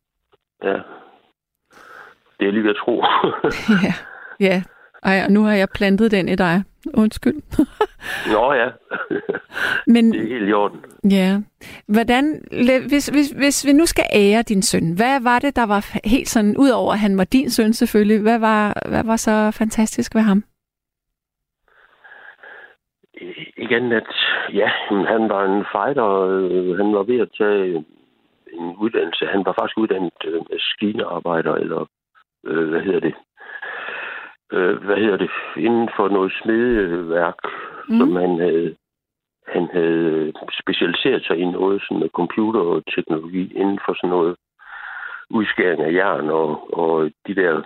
[0.64, 0.73] Ja.
[2.38, 3.05] Det er jeg lige ved at tro.
[3.87, 3.95] ja,
[4.40, 4.62] ja.
[5.03, 6.62] Ej, og nu har jeg plantet den i dig.
[6.95, 7.42] Undskyld.
[8.33, 8.68] Nå ja,
[9.87, 10.81] Men det er helt i orden.
[11.11, 11.40] ja,
[11.87, 12.42] hvordan,
[12.88, 16.29] hvis, hvis, hvis vi nu skal ære din søn, hvad var det, der var helt
[16.29, 20.23] sådan, udover at han var din søn selvfølgelig, hvad var, hvad var så fantastisk ved
[20.23, 20.45] ham?
[23.57, 24.09] Igen, at
[24.53, 26.09] ja, han var en fighter.
[26.31, 27.85] Øh, han var ved at tage
[28.53, 29.27] en uddannelse.
[29.27, 31.87] Han var faktisk uddannet øh, maskinearbejder, eller
[32.47, 33.15] øh, hvad hedder det?
[34.53, 35.31] Øh, hvad hedder det?
[35.57, 37.39] Inden for noget smedeværk,
[37.89, 37.95] Mm.
[37.95, 38.01] mm.
[38.01, 38.77] som han havde,
[39.49, 44.37] han havde specialiseret sig i noget sådan med computer og teknologi inden for sådan noget
[45.31, 47.63] udskæring af jern og, og de der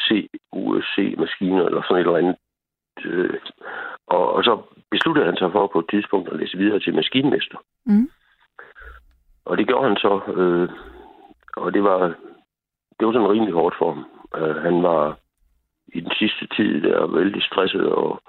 [0.00, 2.36] CUSC-maskiner eller sådan et eller andet.
[3.04, 3.40] Øh,
[4.06, 7.58] og, og så besluttede han sig for på et tidspunkt at læse videre til maskinmester.
[7.86, 8.10] Mm.
[9.44, 10.68] Og det gjorde han så, øh,
[11.56, 11.98] og det var,
[12.98, 14.04] det var sådan rimelig hårdt for ham.
[14.36, 15.18] Øh, han var
[15.94, 18.22] i den sidste tid der vældig stresset, og,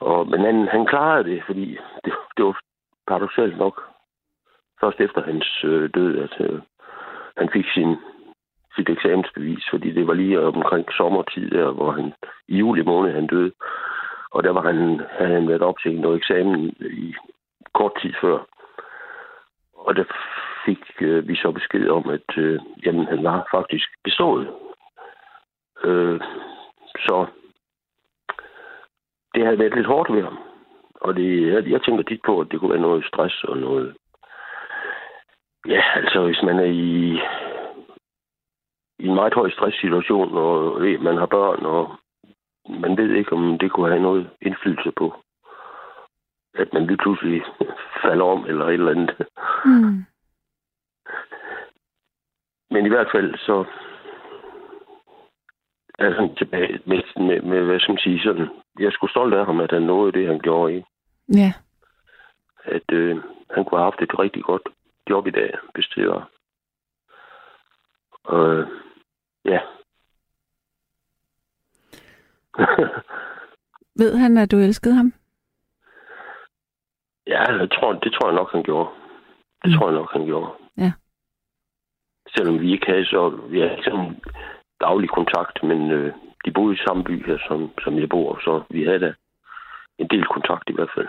[0.00, 2.60] og, men han, han klarede det, fordi det, det var
[3.06, 3.82] paradoxalt nok
[4.80, 6.60] først efter hans øh, død, at øh,
[7.36, 7.96] han fik sin,
[8.76, 12.12] sit eksamensbevis, fordi det var lige omkring sommertid der, hvor han
[12.48, 13.52] i juli måned han døde.
[14.36, 17.14] Og der var han, havde han været op til noget eksamen i
[17.74, 18.38] kort tid før.
[19.74, 20.04] og der
[20.64, 24.48] fik øh, vi så besked om, at øh, jamen, han var faktisk bestået.
[25.84, 26.20] Øh,
[27.06, 27.26] så
[29.34, 30.38] det havde været lidt hårdt ved ham.
[31.00, 33.96] Og det, jeg, jeg tænker tit på, at det kunne være noget stress og noget...
[35.68, 37.20] Ja, altså hvis man er i,
[38.98, 41.96] i en meget høj stresssituation, og ved, man har børn, og
[42.68, 45.14] man ved ikke, om det kunne have noget indflydelse på,
[46.54, 47.42] at man lige pludselig
[48.02, 49.26] falder om, eller et eller andet.
[49.64, 50.04] Mm.
[52.70, 53.64] Men i hvert fald så
[55.98, 58.48] er han tilbage med, med, med, hvad skal man sige, sådan,
[58.78, 60.84] jeg skulle stolt af ham, at han nåede det, han gjorde i.
[61.34, 61.52] Ja.
[62.64, 63.16] At øh,
[63.50, 64.62] han kunne have haft et rigtig godt
[65.10, 66.30] job i dag, hvis det var.
[68.24, 68.66] Og øh,
[69.44, 69.60] ja.
[74.00, 75.12] Ved han, at du elskede ham?
[77.26, 78.88] Ja, jeg tror, det tror jeg nok, han gjorde.
[79.62, 79.78] Det mm.
[79.78, 80.50] tror jeg nok, han gjorde.
[80.78, 80.92] Ja.
[82.36, 83.28] Selvom vi ikke havde så...
[83.50, 84.20] Vi havde ikke sådan
[84.80, 86.12] daglig kontakt, men øh,
[86.44, 89.12] de boede i samme by her, som, som jeg bor, så vi havde da
[89.98, 91.08] en del kontakt i hvert fald.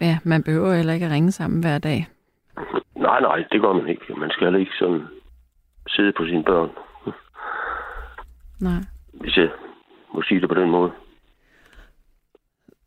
[0.00, 2.08] Ja, man behøver heller ikke at ringe sammen hver dag.
[2.96, 4.14] Nej, nej, det gør man ikke.
[4.14, 5.06] Man skal heller ikke sådan
[5.88, 6.70] sidde på sine børn.
[8.60, 8.82] Nej.
[9.12, 9.50] Hvis jeg
[10.14, 10.92] må sige det på den måde.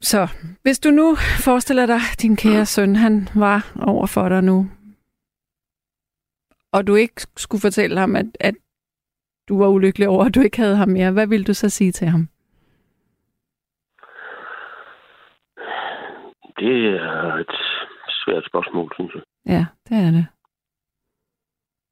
[0.02, 0.28] Så
[0.62, 1.16] hvis du nu
[1.46, 4.66] forestiller dig, din kære søn, han var over for dig nu,
[6.72, 8.56] og du ikke skulle fortælle ham, at, at
[9.48, 11.92] du var ulykkelig over, at du ikke havde ham mere, hvad ville du så sige
[11.92, 12.28] til ham?
[16.60, 17.56] Det er et
[18.08, 19.24] svært spørgsmål, synes jeg.
[19.46, 20.28] Ja, det er det.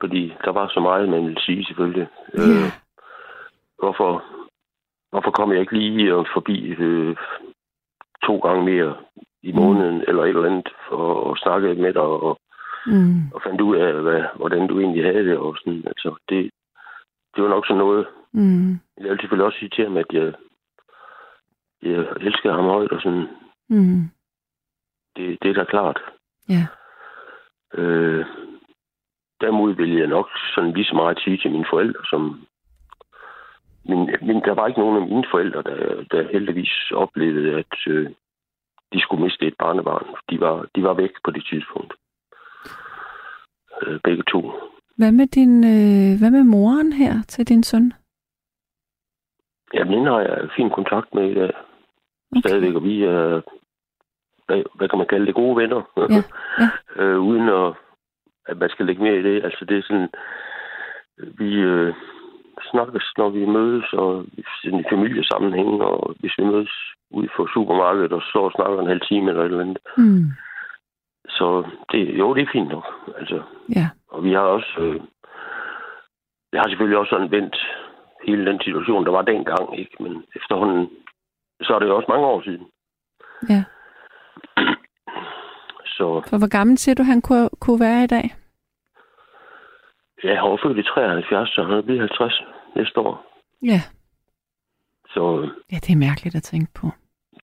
[0.02, 2.08] Fordi der var så meget, man ville sige selvfølgelig.
[2.34, 2.42] Ja.
[2.42, 2.72] Øh,
[3.80, 4.24] hvorfor,
[5.12, 7.16] hvorfor kom jeg ikke lige forbi øh,
[8.24, 8.96] to gange mere
[9.42, 10.04] i måneden, mm.
[10.08, 12.40] eller et eller andet, for at snakke med dig, og,
[12.86, 13.32] mm.
[13.34, 16.52] og fandt ud af, hvad, hvordan du egentlig havde det, og sådan, altså, det,
[17.36, 18.08] det var nok sådan noget.
[18.32, 18.72] Mm.
[18.98, 20.34] Jeg vil selvfølgelig også sige til ham, at jeg,
[21.82, 23.28] jeg elsker ham højt, og sådan,
[23.70, 24.02] mm.
[25.16, 26.00] det, det er da klart.
[26.50, 26.68] Ja.
[27.74, 28.26] Øh,
[29.42, 32.48] derimod vil jeg nok sådan lige så meget sige til mine forældre, som
[33.86, 38.10] men, men der var ikke nogen af mine forældre, der, der heldigvis oplevede, at øh,
[38.94, 40.06] de skulle miste et barnebarn.
[40.30, 41.94] De var, de var væk på det tidspunkt.
[43.82, 44.52] Øh, begge to.
[44.98, 47.94] Hvad med, din, øh, hvad med moren her til din søn?
[49.74, 51.52] Ja, den har jeg fin kontakt med i dag.
[52.32, 52.40] Okay.
[52.40, 53.42] Stadigvæk, og vi er,
[54.46, 55.82] hvad, hvad kan man kalde det, gode venner.
[55.98, 56.22] Ja.
[56.60, 56.70] Ja.
[57.04, 57.74] øh, uden at,
[58.46, 59.44] at man skal lægge mere i det.
[59.44, 60.10] Altså det er sådan,
[61.18, 61.94] vi, øh,
[62.72, 64.26] snakkes, når vi mødes, og
[64.64, 66.74] i familiesammenhæng, og hvis vi mødes
[67.12, 69.80] ude for supermarkedet, og så snakker en halv time eller et eller andet.
[69.98, 70.26] Mm.
[71.30, 72.86] Så det, jo, det er fint nok.
[73.18, 73.42] Altså.
[73.76, 73.90] Ja.
[74.08, 74.74] Og vi har også...
[74.80, 75.02] Øh,
[76.54, 77.56] jeg har selvfølgelig også sådan vendt
[78.28, 79.96] hele den situation, der var dengang, ikke?
[80.04, 80.90] Men efterhånden,
[81.62, 82.66] så er det jo også mange år siden.
[83.50, 83.64] Ja.
[85.98, 86.22] Så...
[86.30, 88.36] For hvor gammel siger du, han kunne, kunne være i dag?
[90.24, 92.44] Ja, han var født i 73, så han bliver 50
[92.80, 93.14] næste år.
[93.72, 93.82] Ja.
[95.14, 95.50] Så...
[95.72, 96.88] Ja, det er mærkeligt at tænke på.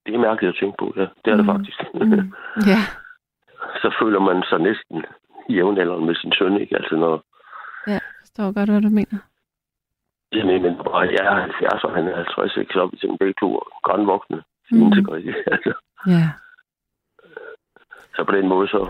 [0.07, 1.07] Det er mærkeligt at tænke på, ja.
[1.23, 1.41] Det er mm.
[1.41, 1.79] det faktisk.
[1.95, 2.33] Mm.
[2.73, 2.81] Ja.
[3.83, 5.05] så føler man sig næsten
[5.51, 6.77] jævnaldrende med sin søn, ikke?
[6.77, 7.23] Altså når...
[7.87, 9.19] Ja, forstår godt, hvad du mener.
[10.33, 12.73] Jamen, men bare, jeg er 70, og han er 50, ikke?
[12.73, 13.49] Så er vi simpelthen begge to
[13.83, 14.43] grønvoksne.
[14.71, 14.83] Mm.
[14.83, 15.73] Integreret, altså.
[16.07, 16.27] Ja.
[18.17, 18.81] Så på den måde, så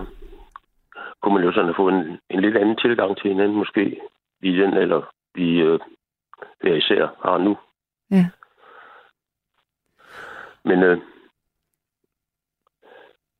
[1.20, 4.00] kunne man jo sådan få en, en lidt anden tilgang til hinanden, måske
[4.42, 5.00] i den, eller
[5.34, 5.80] vi øh,
[6.60, 7.56] hver især har nu.
[8.10, 8.26] Ja.
[10.64, 10.98] Men øh,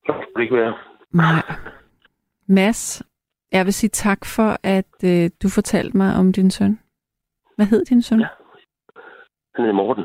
[0.07, 0.78] det ikke være.
[1.11, 1.42] Nej.
[2.47, 3.03] Mads,
[3.53, 6.80] jeg vil sige tak for, at øh, du fortalte mig om din søn.
[7.57, 8.20] Hvad hed din søn?
[8.20, 8.28] Ja.
[9.55, 10.05] Han hedder Morten.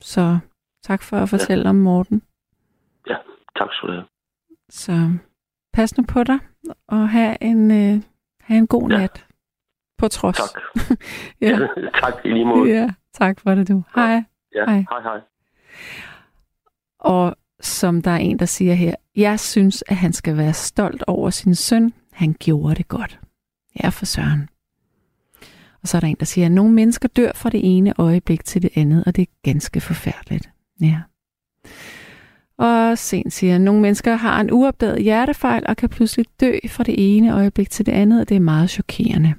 [0.00, 0.38] Så
[0.82, 1.68] tak for at fortælle ja.
[1.68, 2.22] om Morten.
[3.06, 3.16] Ja,
[3.56, 4.06] tak skal du have.
[4.68, 4.92] Så
[5.72, 6.38] pas nu på dig,
[6.88, 8.02] og have en, øh,
[8.40, 8.98] have en god ja.
[8.98, 9.23] nat.
[9.98, 10.38] På trods.
[10.38, 10.62] Tak.
[11.40, 11.48] ja.
[11.48, 11.58] ja.
[12.02, 12.70] tak i lige måde.
[12.70, 13.82] Ja, tak for det du.
[13.94, 14.24] Hej.
[14.54, 14.84] Ja, hej.
[14.90, 15.20] hej, hej.
[16.98, 21.04] Og som der er en, der siger her, jeg synes, at han skal være stolt
[21.06, 21.92] over sin søn.
[22.12, 23.20] Han gjorde det godt.
[23.82, 24.48] Ja, for søren.
[25.82, 28.44] Og så er der en, der siger, at nogle mennesker dør fra det ene øjeblik
[28.44, 30.50] til det andet, og det er ganske forfærdeligt.
[30.80, 31.00] Ja.
[32.58, 36.84] Og sen siger, at nogle mennesker har en uopdaget hjertefejl og kan pludselig dø fra
[36.84, 39.34] det ene øjeblik til det andet, og det er meget chokerende.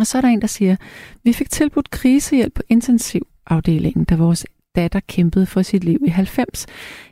[0.00, 0.76] Og så er der en, der siger,
[1.24, 4.46] vi fik tilbudt krisehjælp på intensivafdelingen, da vores
[4.76, 6.66] datter kæmpede for sit liv i 90.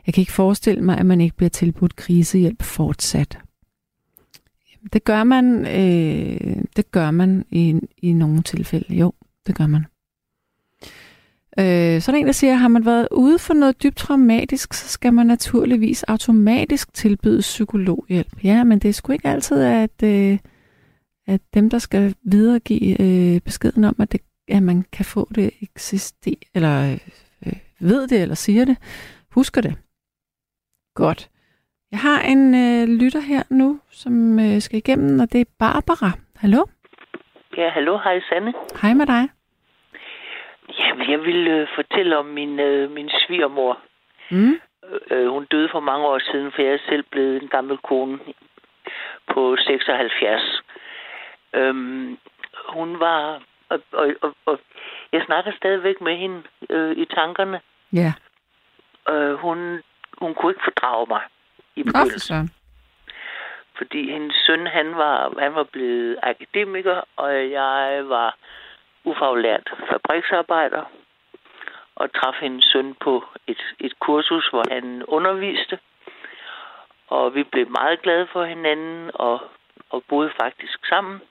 [0.05, 3.39] Jeg kan ikke forestille mig, at man ikke bliver tilbudt krisehjælp fortsat.
[4.93, 8.95] Det gør man, øh, det gør man i, i nogle tilfælde.
[8.95, 9.13] Jo,
[9.47, 9.85] det gør man.
[11.59, 14.73] Øh, så er der en, der siger, har man været ude for noget dybt traumatisk,
[14.73, 18.43] så skal man naturligvis automatisk tilbyde psykologhjælp.
[18.43, 20.37] Ja, men det er sgu ikke altid, at, øh,
[21.27, 25.51] at dem, der skal videregive øh, beskeden om, at, det, at man kan få det
[25.61, 26.99] eksister, eller
[27.45, 28.77] øh, ved det, eller siger det,
[29.31, 29.75] husker det.
[30.95, 31.29] Godt.
[31.91, 36.11] Jeg har en øh, lytter her nu, som øh, skal igennem, og det er Barbara.
[36.35, 36.65] Hallo?
[37.57, 37.97] Ja, hallo.
[37.97, 38.53] Hej, Sanne.
[38.81, 39.29] Hej med dig.
[40.79, 43.79] Jamen, jeg vil øh, fortælle om min, øh, min svigermor.
[44.31, 44.59] Mm.
[45.11, 48.19] Øh, hun døde for mange år siden, for jeg er selv blevet en gammel kone
[49.33, 50.61] på 76.
[51.53, 52.17] Øhm,
[52.69, 53.41] hun var...
[53.69, 54.59] Og, og, og, og
[55.11, 57.61] jeg snakker stadigvæk med hende øh, i tankerne.
[57.93, 58.13] Ja.
[59.09, 59.81] Øh, hun,
[60.17, 61.21] hun kunne ikke fordrage mig
[61.75, 62.51] i begyndelsen.
[63.77, 68.35] fordi hendes søn, han var, han var blevet akademiker, og jeg var
[69.03, 70.83] ufaglært fabriksarbejder,
[71.95, 75.79] og traf hendes søn på et, et kursus, hvor han underviste.
[77.07, 79.41] Og vi blev meget glade for hinanden, og,
[79.89, 81.21] og boede faktisk sammen.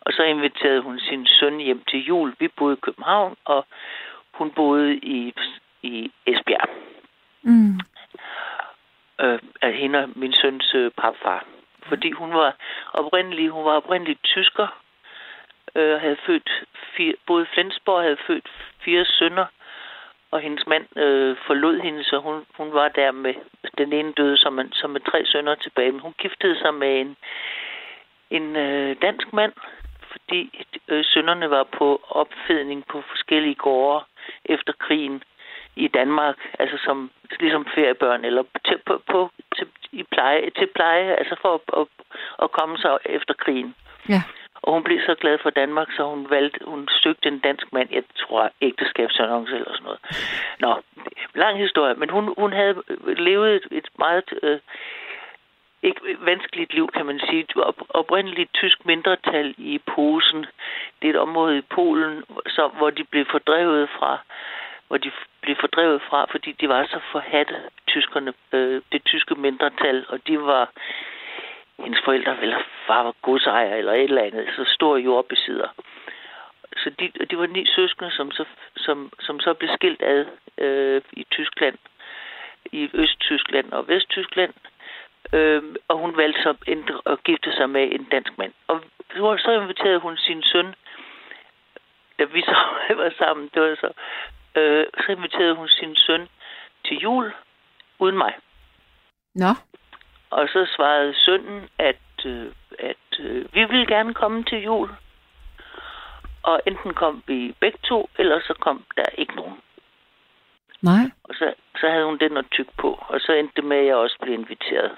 [0.00, 2.34] Og så inviterede hun sin søn hjem til jul.
[2.38, 3.66] Vi boede i København, og
[4.34, 5.34] hun boede i,
[5.82, 6.68] i Esbjerg.
[7.42, 7.80] Mm.
[9.20, 11.44] øh, af hende og min søns øh, papfar.
[11.88, 12.56] Fordi hun var
[12.92, 14.82] oprindelig, hun var oprindelig tysker,
[15.74, 16.50] øh, havde født
[16.96, 18.48] fire, både Flensborg havde født
[18.84, 19.46] fire sønner,
[20.30, 23.34] og hendes mand øh, forlod hende, så hun, hun var der med
[23.78, 25.92] den ene døde som med, som med tre sønner tilbage.
[25.92, 27.16] Men hun giftede sig med en,
[28.36, 29.52] en øh, dansk mand,
[30.12, 34.04] fordi øh, sønnerne var på opfedning på forskellige gårde
[34.44, 35.22] efter krigen
[35.76, 37.10] i Danmark, altså som
[37.40, 41.86] ligesom feriebørn eller til, på, på, til, i pleje, til pleje, altså for at, at,
[42.42, 43.74] at komme sig efter krigen.
[44.08, 44.22] Ja.
[44.62, 47.88] Og hun blev så glad for Danmark, så hun valgte, hun søgte en dansk mand,
[47.92, 50.00] jeg tror ægteskabsannonce eller sådan noget.
[50.60, 50.82] Nå,
[51.34, 52.82] lang historie, men hun, hun havde
[53.16, 54.58] levet et, et meget øh,
[55.82, 57.46] ikke vanskeligt liv, kan man sige.
[57.56, 60.46] Op, oprindeligt tysk mindretal i Posen.
[61.02, 64.18] Det er et område i Polen, så, hvor de blev fordrevet fra
[64.92, 65.10] hvor de
[65.42, 67.56] blev fordrevet fra, fordi de var så forhatte,
[67.88, 70.70] tyskerne, øh, det tyske mindretal, og de var
[71.78, 75.68] hendes forældre, eller far var godsejer, eller et eller andet, så stor jordbesidder.
[76.76, 78.44] Så de, de var ni søskende, som så,
[78.76, 80.26] som, som så blev skilt ad
[80.58, 81.78] øh, i Tyskland,
[82.72, 84.54] i Østtyskland og Vesttyskland.
[85.32, 86.54] Øh, og hun valgte så
[87.06, 88.52] at gifte sig med en dansk mand.
[88.68, 88.80] Og
[89.38, 90.74] så inviterede hun sin søn,
[92.18, 92.56] da vi så
[93.02, 93.90] var sammen, det var så,
[94.60, 96.28] øh, så inviterede hun sin søn
[96.84, 97.32] til jul
[97.98, 98.34] uden mig.
[99.34, 99.52] Nå,
[100.30, 104.90] Og så svarede sønnen, at, øh, at øh, vi ville gerne komme til jul.
[106.42, 109.60] Og enten kom vi begge to, eller så kom der ikke nogen.
[110.82, 111.04] nej.
[111.24, 113.04] Og så, så havde hun den at tykke på.
[113.08, 114.92] Og så endte det med, at jeg også blev inviteret.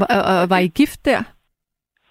[0.00, 1.22] Og, og, var I gift der?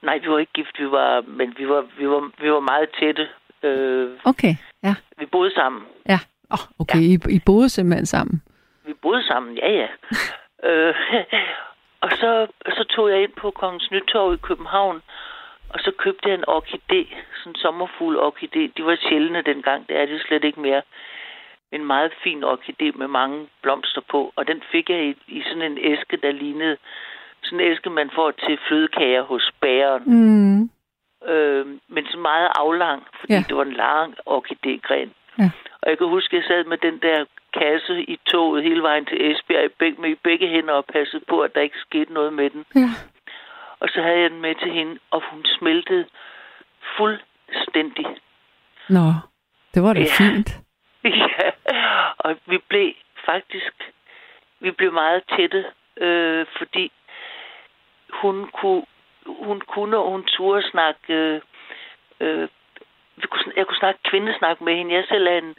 [0.02, 2.90] Nej, vi var ikke gift, vi var, men vi var, vi var, vi var meget
[3.00, 3.28] tætte.
[3.64, 4.96] Øh, Okay, ja.
[5.18, 5.82] vi boede sammen.
[6.10, 6.20] Ja.
[6.50, 8.42] Oh, okay, I, I boede simpelthen sammen.
[8.86, 9.88] Vi boede sammen, ja, ja.
[10.70, 10.96] øh,
[12.02, 15.02] og så, så tog jeg ind på Kongens Nytorv i København,
[15.70, 17.02] og så købte jeg en orkidé,
[17.40, 18.62] sådan en sommerfugl orkidé.
[18.78, 20.82] De var sjældne dengang, det er det slet ikke mere.
[21.72, 25.72] En meget fin orkidé med mange blomster på, og den fik jeg i, i sådan
[25.72, 26.78] en æske, der lignede
[27.44, 30.04] sådan en æske, man får til flødekager hos bageren.
[30.06, 30.70] Mm.
[31.32, 33.44] Øh, men så meget aflang, fordi ja.
[33.48, 35.10] det var en lang orkidégren.
[35.40, 35.50] Ja.
[35.82, 39.06] Og jeg kan huske, at jeg sad med den der kasse i toget hele vejen
[39.06, 42.14] til Esbjerg i begge, med i begge hænder og passede på, at der ikke skete
[42.14, 42.66] noget med den.
[42.76, 42.90] Ja.
[43.80, 46.06] Og så havde jeg den med til hende, og hun smeltede
[46.98, 48.06] fuldstændig.
[48.90, 49.08] Nå,
[49.74, 50.06] det var da Ja.
[50.18, 50.50] fint.
[51.04, 51.50] ja,
[52.18, 52.94] og vi blev
[53.26, 53.74] faktisk,
[54.60, 55.66] vi blev meget tætte,
[55.98, 56.92] øh, fordi
[58.14, 58.84] hun kunne,
[59.26, 61.42] hun kunne, og hun turde snakke, øh,
[62.20, 62.48] øh,
[63.16, 64.96] vi kunne, jeg kunne snakke kvindesnak med hende.
[64.96, 65.56] Jeg selv er en,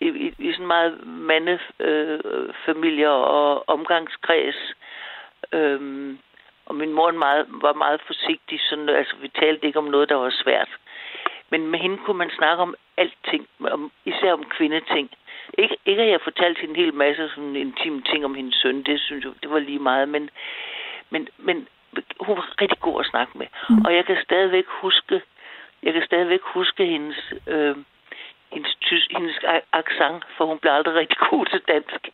[0.00, 4.74] i, i, i sådan meget mandefamilier øh, og omgangskreds.
[5.52, 6.18] Øhm,
[6.66, 10.14] og min mor meget, var meget forsigtig, sådan, altså vi talte ikke om noget, der
[10.14, 10.68] var svært.
[11.50, 15.10] Men med hende kunne man snakke om alting, om, især om kvindeting.
[15.58, 18.82] Ikke, ikke at jeg fortalte hende en hel masse sådan intime ting om hendes søn,
[18.82, 20.30] det synes jeg, det var lige meget, men,
[21.10, 21.68] men, men
[22.20, 23.46] hun var rigtig god at snakke med.
[23.70, 23.84] Mm.
[23.84, 25.22] Og jeg kan stadigvæk huske,
[25.82, 27.76] jeg kan stadigvæk huske hendes, øh,
[28.52, 29.36] hendes, tys, hendes
[29.72, 32.08] accent, for hun blev aldrig rigtig god til dansk.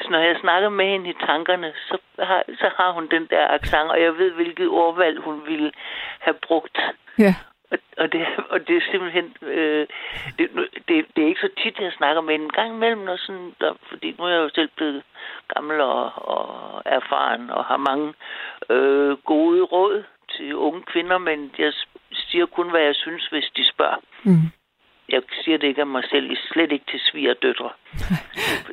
[0.00, 3.48] Så når jeg snakker med hende i tankerne, så har, så har hun den der
[3.48, 5.72] accent, og jeg ved, hvilket ordvalg hun ville
[6.18, 6.78] have brugt.
[7.18, 7.34] Ja.
[7.70, 9.36] Og, og, det, og det er simpelthen...
[9.42, 9.86] Øh,
[10.38, 10.50] det,
[10.88, 13.74] det, det er ikke så tit, jeg snakker med en gang imellem, når sådan, der,
[13.88, 15.02] fordi nu er jeg jo selv blevet
[15.54, 18.14] gammel og, og erfaren, og har mange
[18.70, 20.04] øh, gode råd
[20.36, 21.72] til unge kvinder, men jeg
[22.12, 24.00] siger kun, hvad jeg synes, hvis de spørger.
[24.22, 24.50] Mm.
[25.08, 27.70] Jeg siger det ikke af mig selv, slet ikke til svigerdøtre.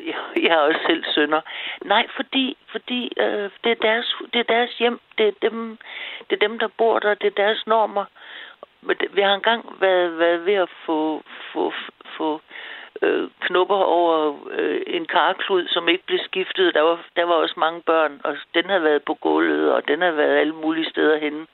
[0.09, 0.15] jeg,
[0.45, 1.41] jeg er også selv sønner.
[1.85, 5.77] Nej, fordi, fordi øh, det, er deres, det er deres hjem, det er, dem,
[6.29, 8.05] det er dem, der bor der, det er deres normer.
[8.81, 11.23] Men vi har engang været, været ved at få,
[11.53, 11.73] få,
[12.17, 12.41] få
[13.01, 16.73] øh, knupper over øh, en karklud, som ikke blev skiftet.
[16.73, 20.01] Der var, der var også mange børn, og den havde været på gulvet, og den
[20.01, 21.47] havde været alle mulige steder henne.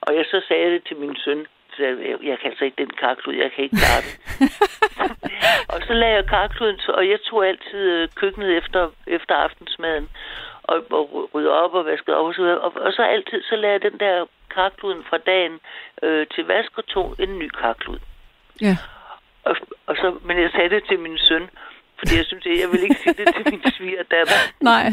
[0.00, 1.46] Og jeg så sagde det til min søn,
[1.76, 4.14] så jeg, jeg, kan altså ikke den karklud, jeg kan ikke klare det.
[5.74, 10.08] og så lagde jeg karkluden, og jeg tog altid øh, køkkenet efter, efter aftensmaden,
[10.62, 12.58] og, og rydde op og vaske op og så.
[12.58, 15.60] Og, og så altid, så lagde jeg den der karkluden fra dagen
[16.02, 17.98] øh, til vask og tog en ny karklud.
[18.60, 18.76] Ja.
[19.44, 21.50] Og, og så, men jeg sagde det til min søn,
[21.98, 24.38] fordi jeg synes, jeg vil ikke sige det til min svigerdatter.
[24.70, 24.92] Nej.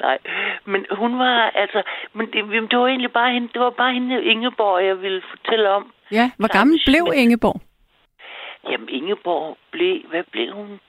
[0.00, 0.18] Nej,
[0.64, 4.24] men hun var altså, men det, det var egentlig bare hende, det var bare hende
[4.24, 5.92] Ingeborg, jeg ville fortælle om.
[6.10, 7.60] Ja, hvor gammel blev Ingeborg?
[8.70, 10.80] Jamen Ingeborg blev, hvad blev hun?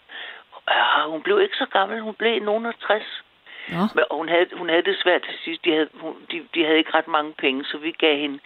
[0.70, 3.24] Ja, hun blev ikke så gammel, hun blev nogen af 60.
[3.72, 3.84] Nå.
[3.96, 5.66] Men og hun havde, hun havde det svært til sidst.
[5.66, 8.40] De havde, hun, de, de havde ikke ret mange penge, så vi gav hende...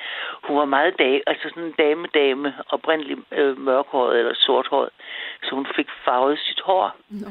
[0.44, 4.90] Hun var meget dame, altså sådan en dame-dame, oprindeligt øh, mørkhåret eller sorthåret.
[5.44, 7.28] Så hun fik farvet sit hår Nå.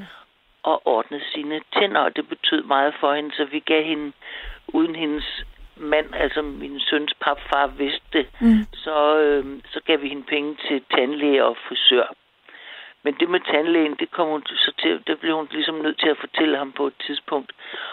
[0.63, 4.13] og ordnet sine tænder, og det betød meget for hende, så vi gav hende,
[4.69, 5.45] uden hendes
[5.77, 8.67] mand, altså min søns papfar, vidste det, Mm.
[8.75, 12.15] så, øh, så gav vi hende penge til tandlæge og frisør.
[13.05, 16.09] Men det med tandlægen, det, kom hun så til, det blev hun ligesom nødt til
[16.09, 17.53] at fortælle ham på et tidspunkt.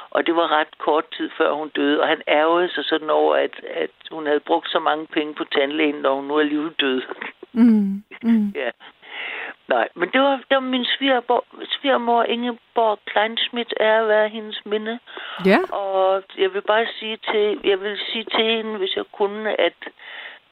[0.09, 3.35] Og det var ret kort tid før hun døde, og han ærgede sig sådan over,
[3.35, 7.03] at, at hun havde brugt så mange penge på tandlægen, når hun nu alligevel døde.
[7.53, 8.03] Mm.
[8.23, 8.49] Mm.
[8.63, 8.69] ja.
[9.67, 14.65] Nej, men det var, det var min svigermor, svigermor Ingeborg Kleinschmidt er at være hendes
[14.65, 14.99] minde.
[15.45, 15.59] Ja.
[15.71, 19.77] Og jeg vil bare sige til, jeg vil sige til hende, hvis jeg kunne, at,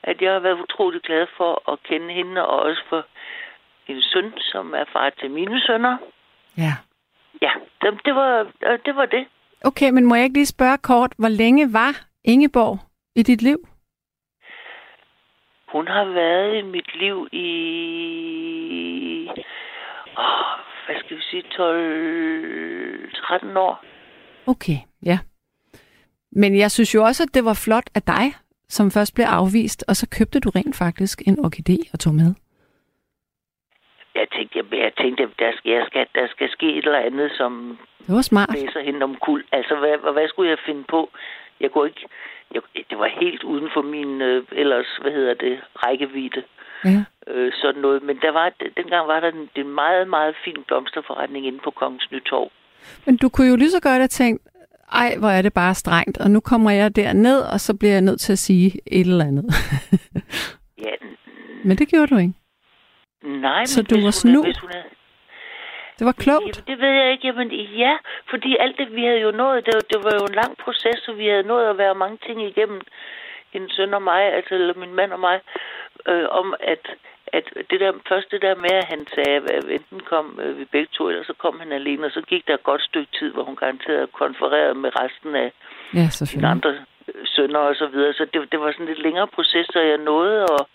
[0.03, 3.05] at jeg har været utrolig glad for at kende hende, og også for
[3.90, 5.98] en søn, som er far til mine sønner.
[6.58, 6.74] Ja.
[7.42, 9.28] Ja, det, det, var, øh, det var det.
[9.64, 12.80] Okay, men må jeg ikke lige spørge kort, hvor længe var Ingeborg
[13.16, 13.68] i dit liv?
[15.72, 17.48] Hun har været i mit liv i...
[20.18, 20.24] Åh,
[20.86, 21.44] hvad skal vi sige?
[21.44, 23.84] 12-13 år.
[24.48, 25.20] Okay, ja.
[26.32, 28.34] Men jeg synes jo også, at det var flot af dig,
[28.70, 32.36] som først blev afvist, og så købte du rent faktisk en orkidé og tog med.
[34.20, 37.30] Jeg tænkte, jeg, jeg tænkte der skal, jeg skal, der skal ske et eller andet,
[37.39, 38.49] som Det var smart.
[38.53, 39.43] læser hende om kul.
[39.51, 41.01] Altså, hvad, hvad, hvad skulle jeg finde på?
[41.61, 42.05] Jeg kunne ikke...
[42.53, 46.43] Jeg, det var helt uden for min øh, ellers, hvad hedder det, rækkevidde.
[46.86, 46.99] Ja.
[47.28, 48.03] Øh, sådan noget.
[48.03, 52.07] Men der var, dengang var der en, en meget, meget fin blomsterforretning inde på Kongens
[52.11, 52.51] Nytorv.
[53.05, 54.41] Men du kunne jo lige så godt have tænkt,
[54.93, 58.01] ej, hvor er det bare strengt, og nu kommer jeg derned, og så bliver jeg
[58.01, 59.45] nødt til at sige et eller andet.
[60.86, 60.91] Ja,
[61.63, 62.34] Men det gjorde du ikke.
[63.22, 64.39] Nej, Så men du hvis var snu?
[64.43, 64.84] Hun havde,
[65.99, 66.43] Det var klogt.
[66.57, 67.28] Jamen, det ved jeg ikke.
[67.28, 67.51] Jamen,
[67.84, 67.97] ja,
[68.30, 71.07] fordi alt det, vi havde jo nået, det, var- det var jo en lang proces,
[71.07, 72.82] og vi havde nået at være mange ting igennem,
[73.53, 75.39] hendes søn og mig, altså eller min mand og mig,
[76.07, 76.84] øh, om at,
[77.34, 80.65] at det der, først det der med, at han sagde, at enten kom øh, vi
[80.65, 83.32] begge to, eller så kom han alene, og så gik der et godt stykke tid,
[83.34, 85.51] hvor hun garanteret konfererede med resten af
[85.93, 86.51] Ja, sine selvfølgelig.
[86.51, 86.70] andre
[87.07, 88.13] øh, sønner og så videre.
[88.13, 90.65] Så det, det var sådan en lidt længere proces, og jeg nåede at,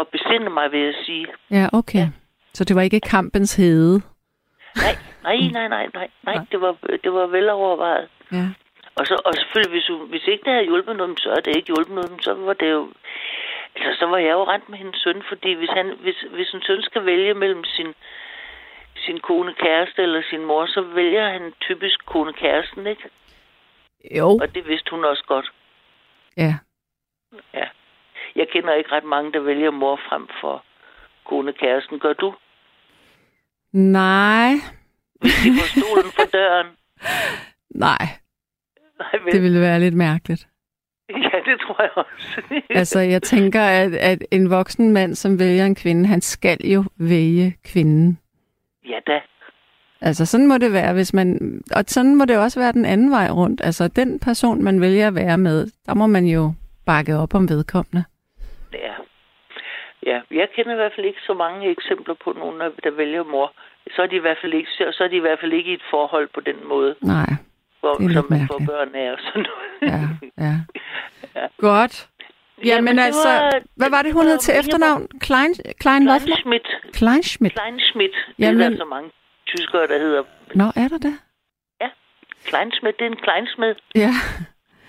[0.00, 1.26] at besinde mig, vil jeg sige.
[1.50, 2.06] Ja, okay.
[2.54, 4.02] Så det var ikke kampens hede.
[4.76, 6.44] Nej, nej, nej, nej, nej, nej, Nej.
[6.50, 8.08] det var, det var velovervejet.
[8.32, 8.46] Ja.
[8.94, 11.72] Og, så, og selvfølgelig, hvis, hvis ikke det havde hjulpet noget, så havde det ikke
[11.74, 12.92] hjulpet noget, så var det jo...
[13.76, 16.62] Altså, så var jeg jo rent med hendes søn, fordi hvis, han, hvis, hvis en
[16.62, 17.94] søn skal vælge mellem sin,
[18.96, 23.02] sin kone kæreste eller sin mor, så vælger han typisk kone kæresten, ikke?
[24.18, 24.28] Jo.
[24.28, 25.52] Og det vidste hun også godt.
[26.36, 26.54] Ja.
[27.54, 27.66] Ja.
[28.36, 30.64] Jeg kender ikke ret mange, der vælger mor frem for
[31.26, 31.98] kone kæresten.
[31.98, 32.34] Gør du?
[33.72, 34.52] Nej.
[35.20, 36.66] Hvis de får stolen for døren.
[37.88, 38.06] Nej,
[38.98, 39.32] Nej, vel?
[39.32, 40.46] det ville være lidt mærkeligt.
[41.24, 42.42] Ja, det tror jeg også.
[42.80, 46.84] Altså, jeg tænker, at, at en voksen mand, som vælger en kvinde, han skal jo
[46.96, 48.18] vælge kvinden.
[48.88, 49.20] ja da.
[50.00, 51.60] Altså, sådan må det være, hvis man...
[51.76, 53.60] Og sådan må det også være den anden vej rundt.
[53.64, 56.52] Altså, den person, man vælger at være med, der må man jo
[56.86, 58.04] bakke op om vedkommende.
[58.74, 58.94] Ja.
[60.06, 63.52] Ja, jeg kender i hvert fald ikke så mange eksempler på nogen, der- vælger mor
[63.96, 65.70] så er de i hvert fald ikke, så så er de i hvert fald ikke
[65.70, 67.26] i et forhold på den måde, Nej.
[67.80, 69.92] hvor, Det er som man får børn af og sådan noget.
[69.92, 70.00] Ja,
[70.44, 70.54] ja.
[71.40, 71.46] Ja.
[71.58, 72.08] Godt.
[72.64, 75.08] Jamen, det altså, var- hvad var det, hun det hed til efternavn?
[75.20, 76.22] Klein, Klein noget?
[76.22, 76.68] Kleinschmidt.
[76.92, 77.52] Kleinschmidt.
[77.54, 78.14] Kleinschmidt.
[78.36, 79.10] Det Jamen- er der så mange
[79.46, 80.22] tyskere, der hedder.
[80.54, 81.14] Nå, er der det?
[82.44, 83.74] Kleinschmidt, det er en kleinsmed.
[83.94, 84.10] Ja.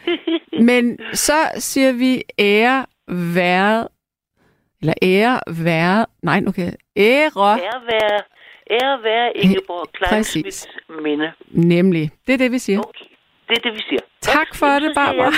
[0.69, 2.85] Men så siger vi ære
[3.35, 3.87] været,
[4.81, 8.19] eller ære været, nej, nu kan jeg, ære, Ære være,
[8.71, 9.87] ære være Ingeborg.
[9.93, 10.67] Kleinschmidts
[11.03, 11.31] minde.
[11.51, 12.11] nemlig.
[12.27, 12.79] Det er det, vi siger.
[12.79, 13.05] Okay.
[13.49, 13.99] Det er det, vi siger.
[14.21, 15.31] Tak for det, siger Barbara.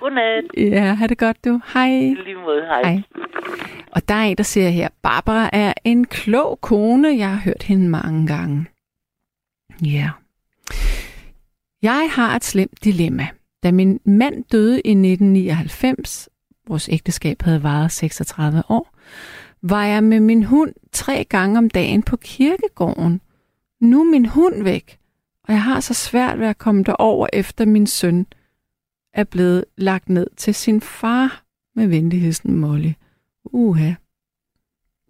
[0.00, 0.44] Godnat.
[0.76, 1.60] Ja, ha' det godt, du.
[1.74, 1.88] Hej.
[2.24, 2.62] Lige måde.
[2.66, 2.82] Hej.
[2.82, 3.02] Hej.
[3.92, 7.08] Og der er en, der siger her, Barbara er en klog kone.
[7.18, 8.66] Jeg har hørt hende mange gange.
[9.84, 10.10] Ja.
[11.82, 13.26] Jeg har et slemt dilemma.
[13.62, 16.28] Da min mand døde i 1999,
[16.68, 18.94] vores ægteskab havde varet 36 år,
[19.62, 23.20] var jeg med min hund tre gange om dagen på kirkegården.
[23.80, 24.98] Nu er min hund væk,
[25.44, 28.26] og jeg har så svært ved at komme derover efter min søn
[29.14, 31.42] er blevet lagt ned til sin far
[31.74, 32.92] med venligheden Molly.
[33.44, 33.92] Uha.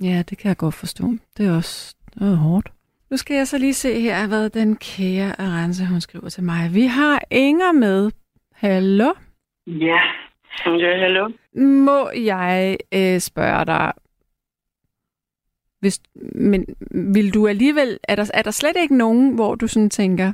[0.02, 1.14] Ja, det kan jeg godt forstå.
[1.36, 2.72] Det er også noget hårdt.
[3.10, 6.74] Nu skal jeg så lige se her, hvad den kære Arance, hun skriver til mig.
[6.74, 8.10] Vi har Inger med.
[8.52, 9.12] Hallo?
[9.66, 9.98] Ja.
[10.66, 11.28] Ja, hallo.
[11.88, 13.92] Må jeg øh, spørge dig,
[15.80, 16.00] hvis,
[16.34, 16.66] men
[17.14, 20.32] vil du alligevel, er der, er der slet ikke nogen, hvor du sådan tænker,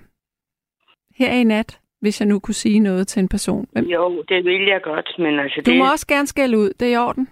[1.18, 3.66] her i nat, hvis jeg nu kunne sige noget til en person?
[3.72, 3.84] Hvem?
[3.84, 5.78] Jo, det vil jeg godt, men altså Du det...
[5.78, 7.28] må også gerne skælde ud, det er i orden.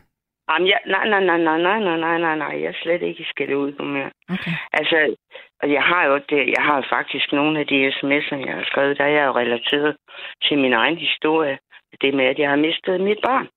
[0.51, 0.81] Jamen, jeg...
[0.87, 3.73] Nej, nej, nej, nej, nej, nej, nej, nej, nej, jeg er slet ikke skal ud
[3.73, 4.11] på mere.
[4.29, 4.53] Okay.
[4.73, 5.17] Altså,
[5.63, 8.99] og jeg har jo det, jeg har faktisk nogle af de sms'er, jeg har skrevet,
[8.99, 9.97] der er jeg jo relateret
[10.43, 11.59] til min egen historie.
[12.01, 13.49] Det med, at jeg har mistet mit barn.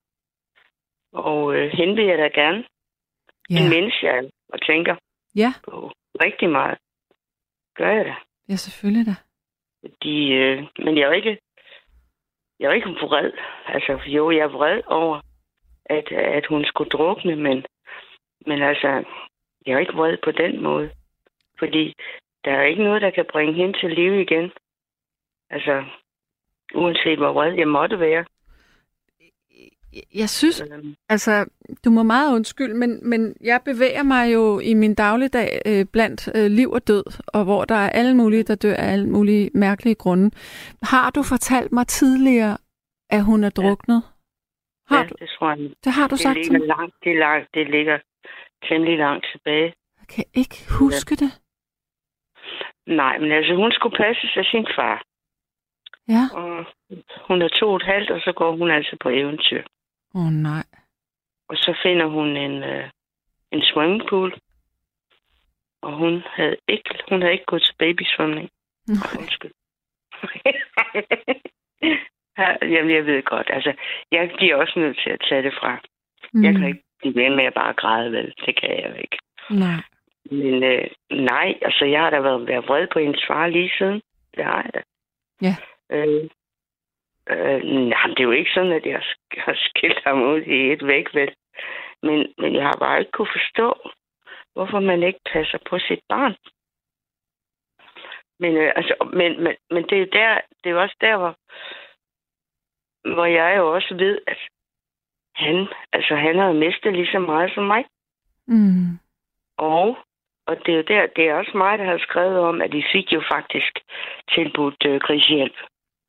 [1.14, 2.64] Og øh, hende vil jeg da gerne,
[3.50, 4.96] Ja, mens jeg og tænker
[5.36, 5.92] ja, på
[6.24, 6.78] rigtig meget.
[7.76, 8.16] Gør jeg det?
[8.50, 9.16] ja selvfølgelig da.
[10.04, 11.40] De, øh, men jeg er jo ikke,
[12.60, 13.32] jeg er jo ikke vred.
[13.68, 15.22] Altså, jo, jeg er vred over,
[15.86, 17.66] at, at hun skulle drukne, men,
[18.46, 19.04] men altså,
[19.66, 20.92] jeg er ikke vred på den måde.
[21.60, 21.94] Fordi
[22.46, 24.52] der er ikke noget, der kan bringe hende til live igen.
[25.50, 25.86] Altså,
[26.76, 28.26] uanset hvor vred jeg måtte være.
[30.16, 31.46] Jeg synes, Øhm, altså,
[31.86, 36.30] du må meget undskylde, men, men jeg bevæger mig jo i min dagligdag øh, blandt
[36.36, 39.50] øh, liv og død, og hvor der er alle mulige, der dør af alle mulige
[39.54, 40.32] mærkelige grunde.
[40.84, 42.58] Har du fortalt mig tidligere,
[43.10, 44.04] at hun er druknet?
[44.88, 45.16] Har ja, du?
[45.20, 45.70] det tror jeg.
[45.84, 46.68] Det har du Det sagt til ligger mig.
[46.68, 48.00] langt, det, er langt, det ligger
[48.70, 49.74] temmelig langt tilbage.
[50.00, 51.32] Jeg kan ikke huske det.
[52.88, 55.04] Nej, men altså, hun skulle passes af sin far.
[56.10, 56.24] Ja.
[56.34, 56.66] Og
[57.28, 59.64] hun er to og et halvt, og så går hun altså på eventyr.
[60.16, 60.66] Åh oh, nej.
[61.50, 62.90] Og så finder hun en, øh,
[63.52, 64.40] en swimmingpool.
[65.82, 68.50] Og hun havde ikke, hun havde ikke gået til babysvømning.
[68.88, 69.20] Nej.
[69.20, 69.52] Undskyld.
[72.40, 73.50] Ja, Jamen, jeg ved godt.
[73.54, 73.74] Altså,
[74.12, 75.80] jeg bliver også nødt til at tage det fra.
[76.34, 76.44] Mm.
[76.44, 78.34] Jeg kan ikke blive ved med at bare græde, vel?
[78.46, 79.18] Det kan jeg jo ikke.
[79.50, 79.82] Nej.
[80.32, 84.02] Men øh, nej, altså, jeg har da været, været vred på hendes far lige siden.
[84.36, 84.82] Det har jeg da.
[85.42, 85.56] Ja.
[85.92, 86.30] Øh,
[87.30, 89.04] øh, nej, det er jo ikke sådan, at jeg
[89.38, 91.36] har skilt ham ud i et væk, vel?
[92.04, 93.90] Men, men jeg har bare ikke kunne forstå,
[94.54, 96.36] hvorfor man ikke passer på sit barn.
[98.40, 101.36] Men, øh, altså, men, men, men det er jo der, det er også der, hvor,
[103.14, 104.38] hvor jeg jo også ved, at
[105.36, 107.86] han, altså, han har mistet lige så meget som mig.
[108.48, 109.00] Mm.
[109.58, 109.98] Og,
[110.48, 112.84] og det er jo der, det er også mig, der har skrevet om, at de
[112.92, 113.80] fik jo faktisk
[114.34, 115.58] tilbudt øh, krisehjælp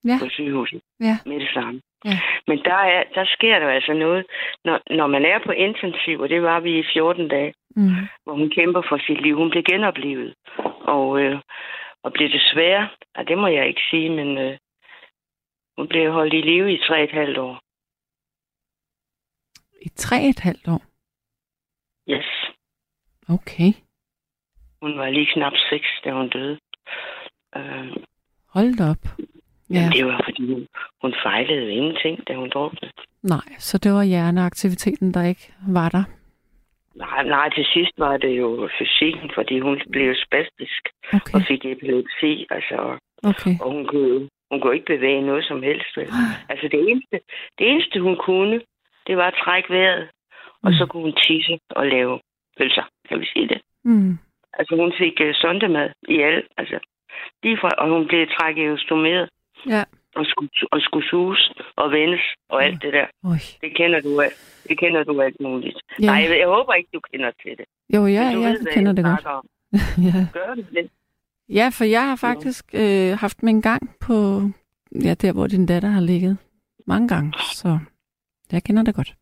[0.05, 0.17] Ja.
[0.21, 1.17] på sygehuset Ja.
[1.27, 1.81] med det samme.
[2.05, 2.19] Ja.
[2.47, 4.27] Men der, er, der sker der altså noget,
[4.65, 7.91] når, når man er på intensiv, og det var vi i 14 dage, Mm.
[8.25, 9.37] hvor hun kæmper for sit liv.
[9.37, 10.35] Hun blev genoplevet,
[10.97, 11.41] og, øh,
[12.03, 14.59] og blev desværre, ja, det må jeg ikke sige, men øh,
[15.79, 17.61] hun blev holdt i live i tre og et halvt år.
[19.83, 20.83] I tre og et halvt år.
[22.15, 22.31] Yes.
[23.29, 23.71] Okay.
[24.83, 26.59] Hun var lige knap seks, da hun døde.
[27.57, 27.97] Øh,
[28.49, 29.03] Hold op.
[29.71, 29.81] Ja.
[29.81, 29.89] ja.
[29.97, 30.67] Det var, fordi hun,
[31.03, 32.93] hun fejlede ingenting, da hun druknede.
[33.23, 36.05] Nej, så det var hjerneaktiviteten, der ikke var der.
[36.95, 41.65] Nej, nej, til sidst var det jo fysikken, fordi hun blev spastisk Okay, og fik
[41.65, 43.55] epilepsi, altså, okay.
[43.61, 45.97] og hun kunne, hun kunne ikke bevæge noget som helst.
[45.97, 46.09] Vel?
[46.49, 47.17] Altså det eneste,
[47.59, 48.61] det eneste, hun kunne,
[49.07, 50.09] det var at trække vejret,
[50.63, 52.21] og så kunne hun tisse og lave
[52.59, 53.61] pølser, kan vi sige det.
[53.85, 54.19] Mm.
[54.59, 56.79] Altså hun fik uh, sondemad i alt, altså
[57.43, 59.29] lige fra, og hun blev trækket stomeret
[59.69, 59.85] Ja.
[60.15, 63.07] og skulle, og skulle suges og vendes og alt det der.
[63.25, 63.41] Oj.
[63.61, 64.33] Det kender du af.
[64.69, 65.79] Det kender du alt muligt.
[66.01, 66.07] Ja.
[66.07, 67.67] Nej, jeg, jeg håber ikke, du kender til det.
[67.95, 69.25] Jo, ja, jeg hvad kender jeg det godt.
[70.09, 70.27] ja.
[70.33, 70.91] Gør det
[71.49, 74.15] ja, for jeg har faktisk øh, haft min gang på,
[75.05, 76.39] ja, der hvor din datter har ligget
[76.87, 77.79] mange gange, så
[78.53, 79.15] jeg kender det godt.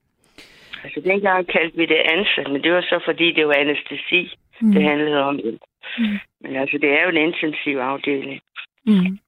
[0.85, 4.23] Altså, dengang kaldte vi det anse, men det var så, fordi det var anestesi,
[4.61, 4.73] mm.
[4.73, 5.35] det handlede om.
[5.35, 6.19] Mm.
[6.41, 8.41] Men altså, det er jo en intensiv afdeling.
[8.87, 9.19] Mm.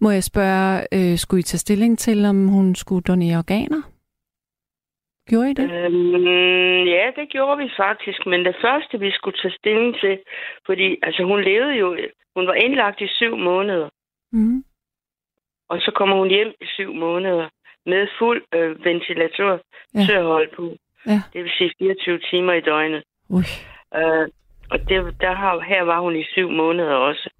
[0.00, 3.82] Må jeg spørge, øh, skulle I tage stilling til, om hun skulle donere organer?
[5.28, 5.70] Gjorde I det?
[5.70, 10.18] Øhm, ja, det gjorde vi faktisk, men det første, vi skulle tage stilling til,
[10.66, 11.96] fordi altså, hun levede jo,
[12.36, 13.88] hun var indlagt i syv måneder,
[14.32, 14.64] Mm.
[15.68, 17.48] og så kommer hun hjem i syv måneder
[17.86, 19.60] med fuld øh, ventilator
[19.94, 20.00] Ja.
[20.06, 20.76] til at holde på.
[21.06, 21.20] Ja.
[21.32, 23.02] Det vil sige 24 timer i døgnet.
[23.30, 23.42] Ui.
[23.96, 24.28] Øh,
[24.70, 27.30] og det, der har, her var hun i syv måneder også,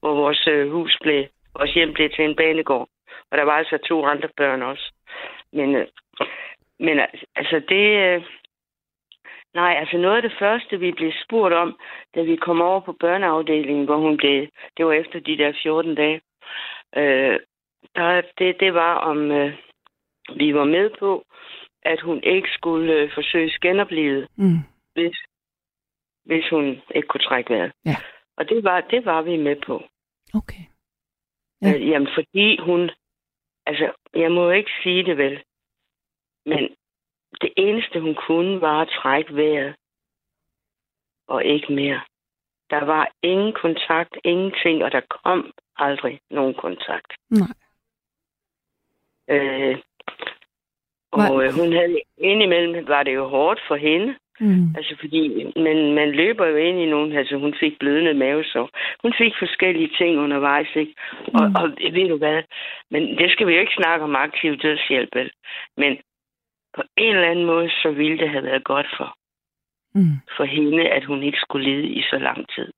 [0.00, 1.24] hvor vores øh, hus blev,
[1.58, 2.88] vores hjem blev til en banegård.
[3.30, 4.92] Og der var altså to andre børn også.
[5.52, 5.86] Men, øh,
[6.78, 7.86] men al- altså det...
[8.06, 8.22] Øh,
[9.54, 11.78] nej, altså noget af det første, vi blev spurgt om,
[12.14, 14.46] da vi kom over på børneafdelingen, hvor hun blev...
[14.76, 16.20] Det var efter de der 14 dage.
[16.96, 17.38] Øh,
[17.96, 19.30] der, det, det var om...
[19.30, 19.52] Øh,
[20.36, 21.24] vi var med på,
[21.82, 24.58] at hun ikke skulle øh, forsøge genoplivet Mm.
[24.94, 25.16] hvis,
[26.24, 27.72] hvis hun ikke kunne trække vejret.
[27.84, 27.96] Ja.
[28.36, 29.82] Og det var, det var vi med på.
[30.34, 30.62] Okay.
[31.66, 31.74] Ja.
[31.74, 32.90] Øh, jamen, fordi hun...
[33.66, 35.42] Altså, jeg må ikke sige det vel,
[36.46, 36.76] men
[37.40, 39.74] det eneste, hun kunne, var at trække vejret.
[41.28, 42.00] Og ikke mere.
[42.70, 47.12] Der var ingen kontakt, ingenting, og der kom aldrig nogen kontakt.
[47.30, 47.48] Nej.
[49.28, 49.78] Øh,
[51.10, 54.74] og øh, hun havde indimellem, var det jo hårdt for hende, Mm.
[54.78, 58.68] Altså fordi man, man løber jo ind i nogen, altså hun fik blødende mavesår.
[59.02, 60.94] Hun fik forskellige ting undervejs, ikke?
[61.34, 61.54] Og, Mm.
[61.54, 61.66] og
[61.96, 62.42] ved du hvad,
[62.90, 65.14] men det skal vi jo ikke snakke om aktiv dødshjælp?
[65.76, 65.92] Men
[66.76, 69.16] på en eller anden måde, så ville det have været godt for,
[69.94, 70.16] Mm.
[70.36, 72.72] for hende, at hun ikke skulle lide i så lang tid.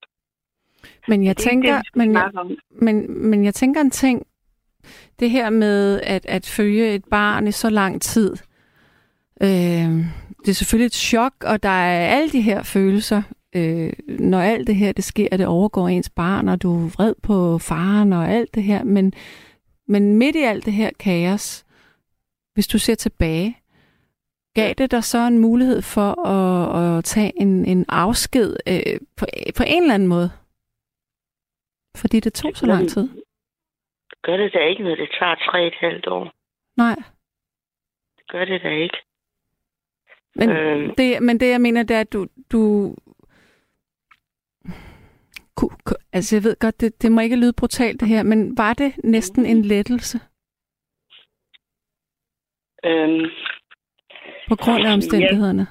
[1.08, 2.30] Men jeg Det er tænker, det, men jeg,
[2.70, 4.26] men, men jeg tænker en ting.
[5.20, 8.36] Det her med at, at følge et barn i så lang tid.
[9.42, 9.90] Øh,
[10.40, 13.22] det er selvfølgelig et chok, og der er alle de her følelser.
[13.56, 17.14] Øh, når alt det her det sker, det overgår ens barn, og du er vred
[17.22, 18.84] på faren og alt det her.
[18.84, 19.12] Men,
[19.86, 21.64] men midt i alt det her kaos,
[22.54, 23.58] hvis du ser tilbage,
[24.54, 29.26] gav det dig så en mulighed for at, at tage en, en afsked øh, på,
[29.56, 30.30] på en eller anden måde?
[31.96, 33.08] Fordi det tog så lang tid.
[34.22, 36.32] Gør det da ikke, når det tager tre et halvt år.
[36.76, 36.96] Nej.
[38.28, 38.98] Gør det da ikke.
[40.38, 40.94] Men, Øhm.
[40.94, 42.26] det, men det, jeg mener, det er, at du...
[42.52, 42.94] du
[46.12, 48.92] altså, jeg ved godt, det, det må ikke lyde brutalt, det her, men var det
[49.04, 50.18] næsten en lettelse
[52.84, 53.24] Øhm,
[54.48, 55.66] på grund af omstændighederne?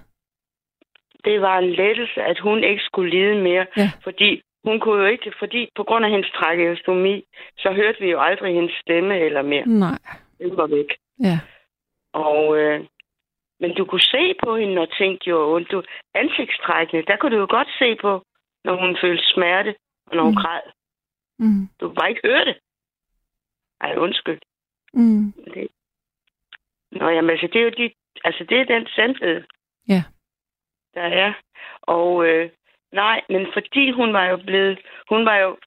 [1.26, 3.66] det var en lettelse, at hun ikke skulle lide mere.
[3.78, 3.92] Ja.
[4.04, 7.24] Fordi hun kunne jo ikke, fordi på grund af hendes trakeostomi,
[7.58, 9.66] så hørte vi jo aldrig hendes stemme eller mere.
[9.66, 10.00] Nej.
[10.40, 10.90] Det var væk.
[11.24, 11.40] Ja.
[12.14, 12.80] Og, øh,
[13.60, 15.72] men du kunne se på hende, når ting gjorde ondt.
[15.72, 15.84] Du,
[16.14, 18.24] ansigtstrækkene, der kunne du jo godt se på,
[18.64, 19.76] når hun følte smerte,
[20.08, 20.42] og når hun Mm.
[20.42, 20.62] græd.
[21.40, 21.68] Mm.
[21.80, 22.58] Du kunne bare ikke høre det.
[23.82, 24.40] Ej, undskyld.
[24.94, 25.34] Mm.
[25.54, 25.68] Det.
[26.92, 27.92] Nå, jamen, altså, det er jo de,
[28.24, 29.44] altså, det er den sandhed,
[29.90, 30.04] Ja.
[30.94, 31.34] der er.
[31.82, 32.50] Og øh,
[32.92, 34.80] nej, men fordi hun var jo blevet,
[35.10, 35.58] hun var jo,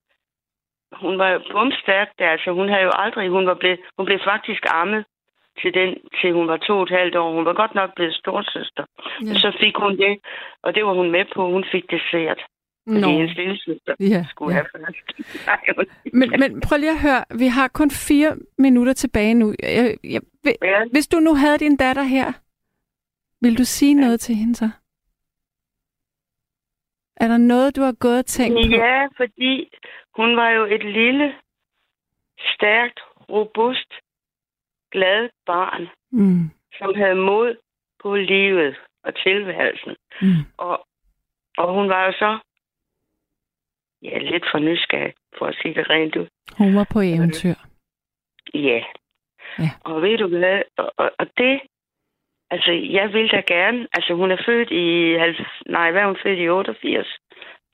[0.92, 4.20] hun var jo bumstærk der, altså hun havde jo aldrig, hun var blevet, hun blev
[4.24, 5.04] faktisk ammet
[5.62, 5.90] til den,
[6.20, 7.32] til hun var to og et halvt år.
[7.34, 8.84] Hun var godt nok blevet storsøster.
[9.22, 9.26] Ja.
[9.28, 9.34] Ja.
[9.34, 10.18] Så fik hun det,
[10.62, 11.50] og det var hun med på.
[11.50, 12.00] Hun fik det
[12.86, 13.08] fordi Nå.
[13.08, 14.62] hendes lille søster Ja, skulle ja.
[14.62, 15.26] have først.
[15.46, 15.60] Nej,
[16.12, 19.54] Men, men prøv lige at høre, vi har kun fire minutter tilbage nu.
[19.62, 20.20] Jeg, jeg,
[20.62, 20.84] Ja.
[20.92, 22.32] hvis du nu havde din datter her,
[23.40, 24.70] vil du sige noget til hende så?
[27.16, 28.76] Er der noget, du har gået og tænkt på?
[28.76, 29.68] Ja, fordi
[30.16, 31.34] hun var jo et lille,
[32.54, 33.00] stærkt,
[33.30, 33.92] robust,
[34.92, 36.50] glad barn, Mm.
[36.78, 37.56] som havde mod
[38.02, 39.96] på livet og tilværelsen.
[40.22, 40.42] Mm.
[40.56, 40.86] Og,
[41.58, 42.38] og hun var jo så
[44.02, 46.26] ja, lidt for nysgerrig, for at sige det rent ud.
[46.58, 47.54] Hun var på eventyr.
[48.54, 48.82] Ja.
[49.58, 49.70] Ja.
[49.84, 50.62] Og ved du hvad?
[50.76, 51.60] Og, og, og det,
[52.50, 56.16] altså jeg vil da gerne, altså hun er født i, halv- nej, hvad er hun
[56.22, 57.18] født i 88?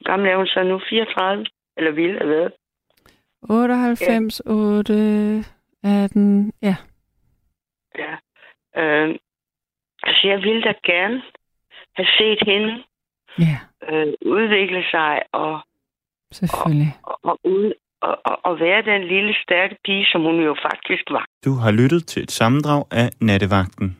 [0.00, 0.80] Hvor gammel er hun så nu?
[0.90, 1.46] 34?
[1.76, 2.52] Eller ville have været?
[3.42, 4.92] 98, 8,
[5.84, 6.76] 18, ja.
[7.98, 8.14] Ja.
[8.80, 9.08] Øh,
[10.02, 11.22] altså jeg ville da gerne
[11.96, 12.82] have set hende
[13.38, 15.60] Ja, øh, udvikle sig og,
[16.32, 16.92] selvfølgelig.
[17.02, 21.04] og, og, ud, og, og, og være den lille stærke pige, som hun jo faktisk
[21.10, 21.24] var.
[21.44, 23.98] Du har lyttet til et sammendrag af Nattevagten.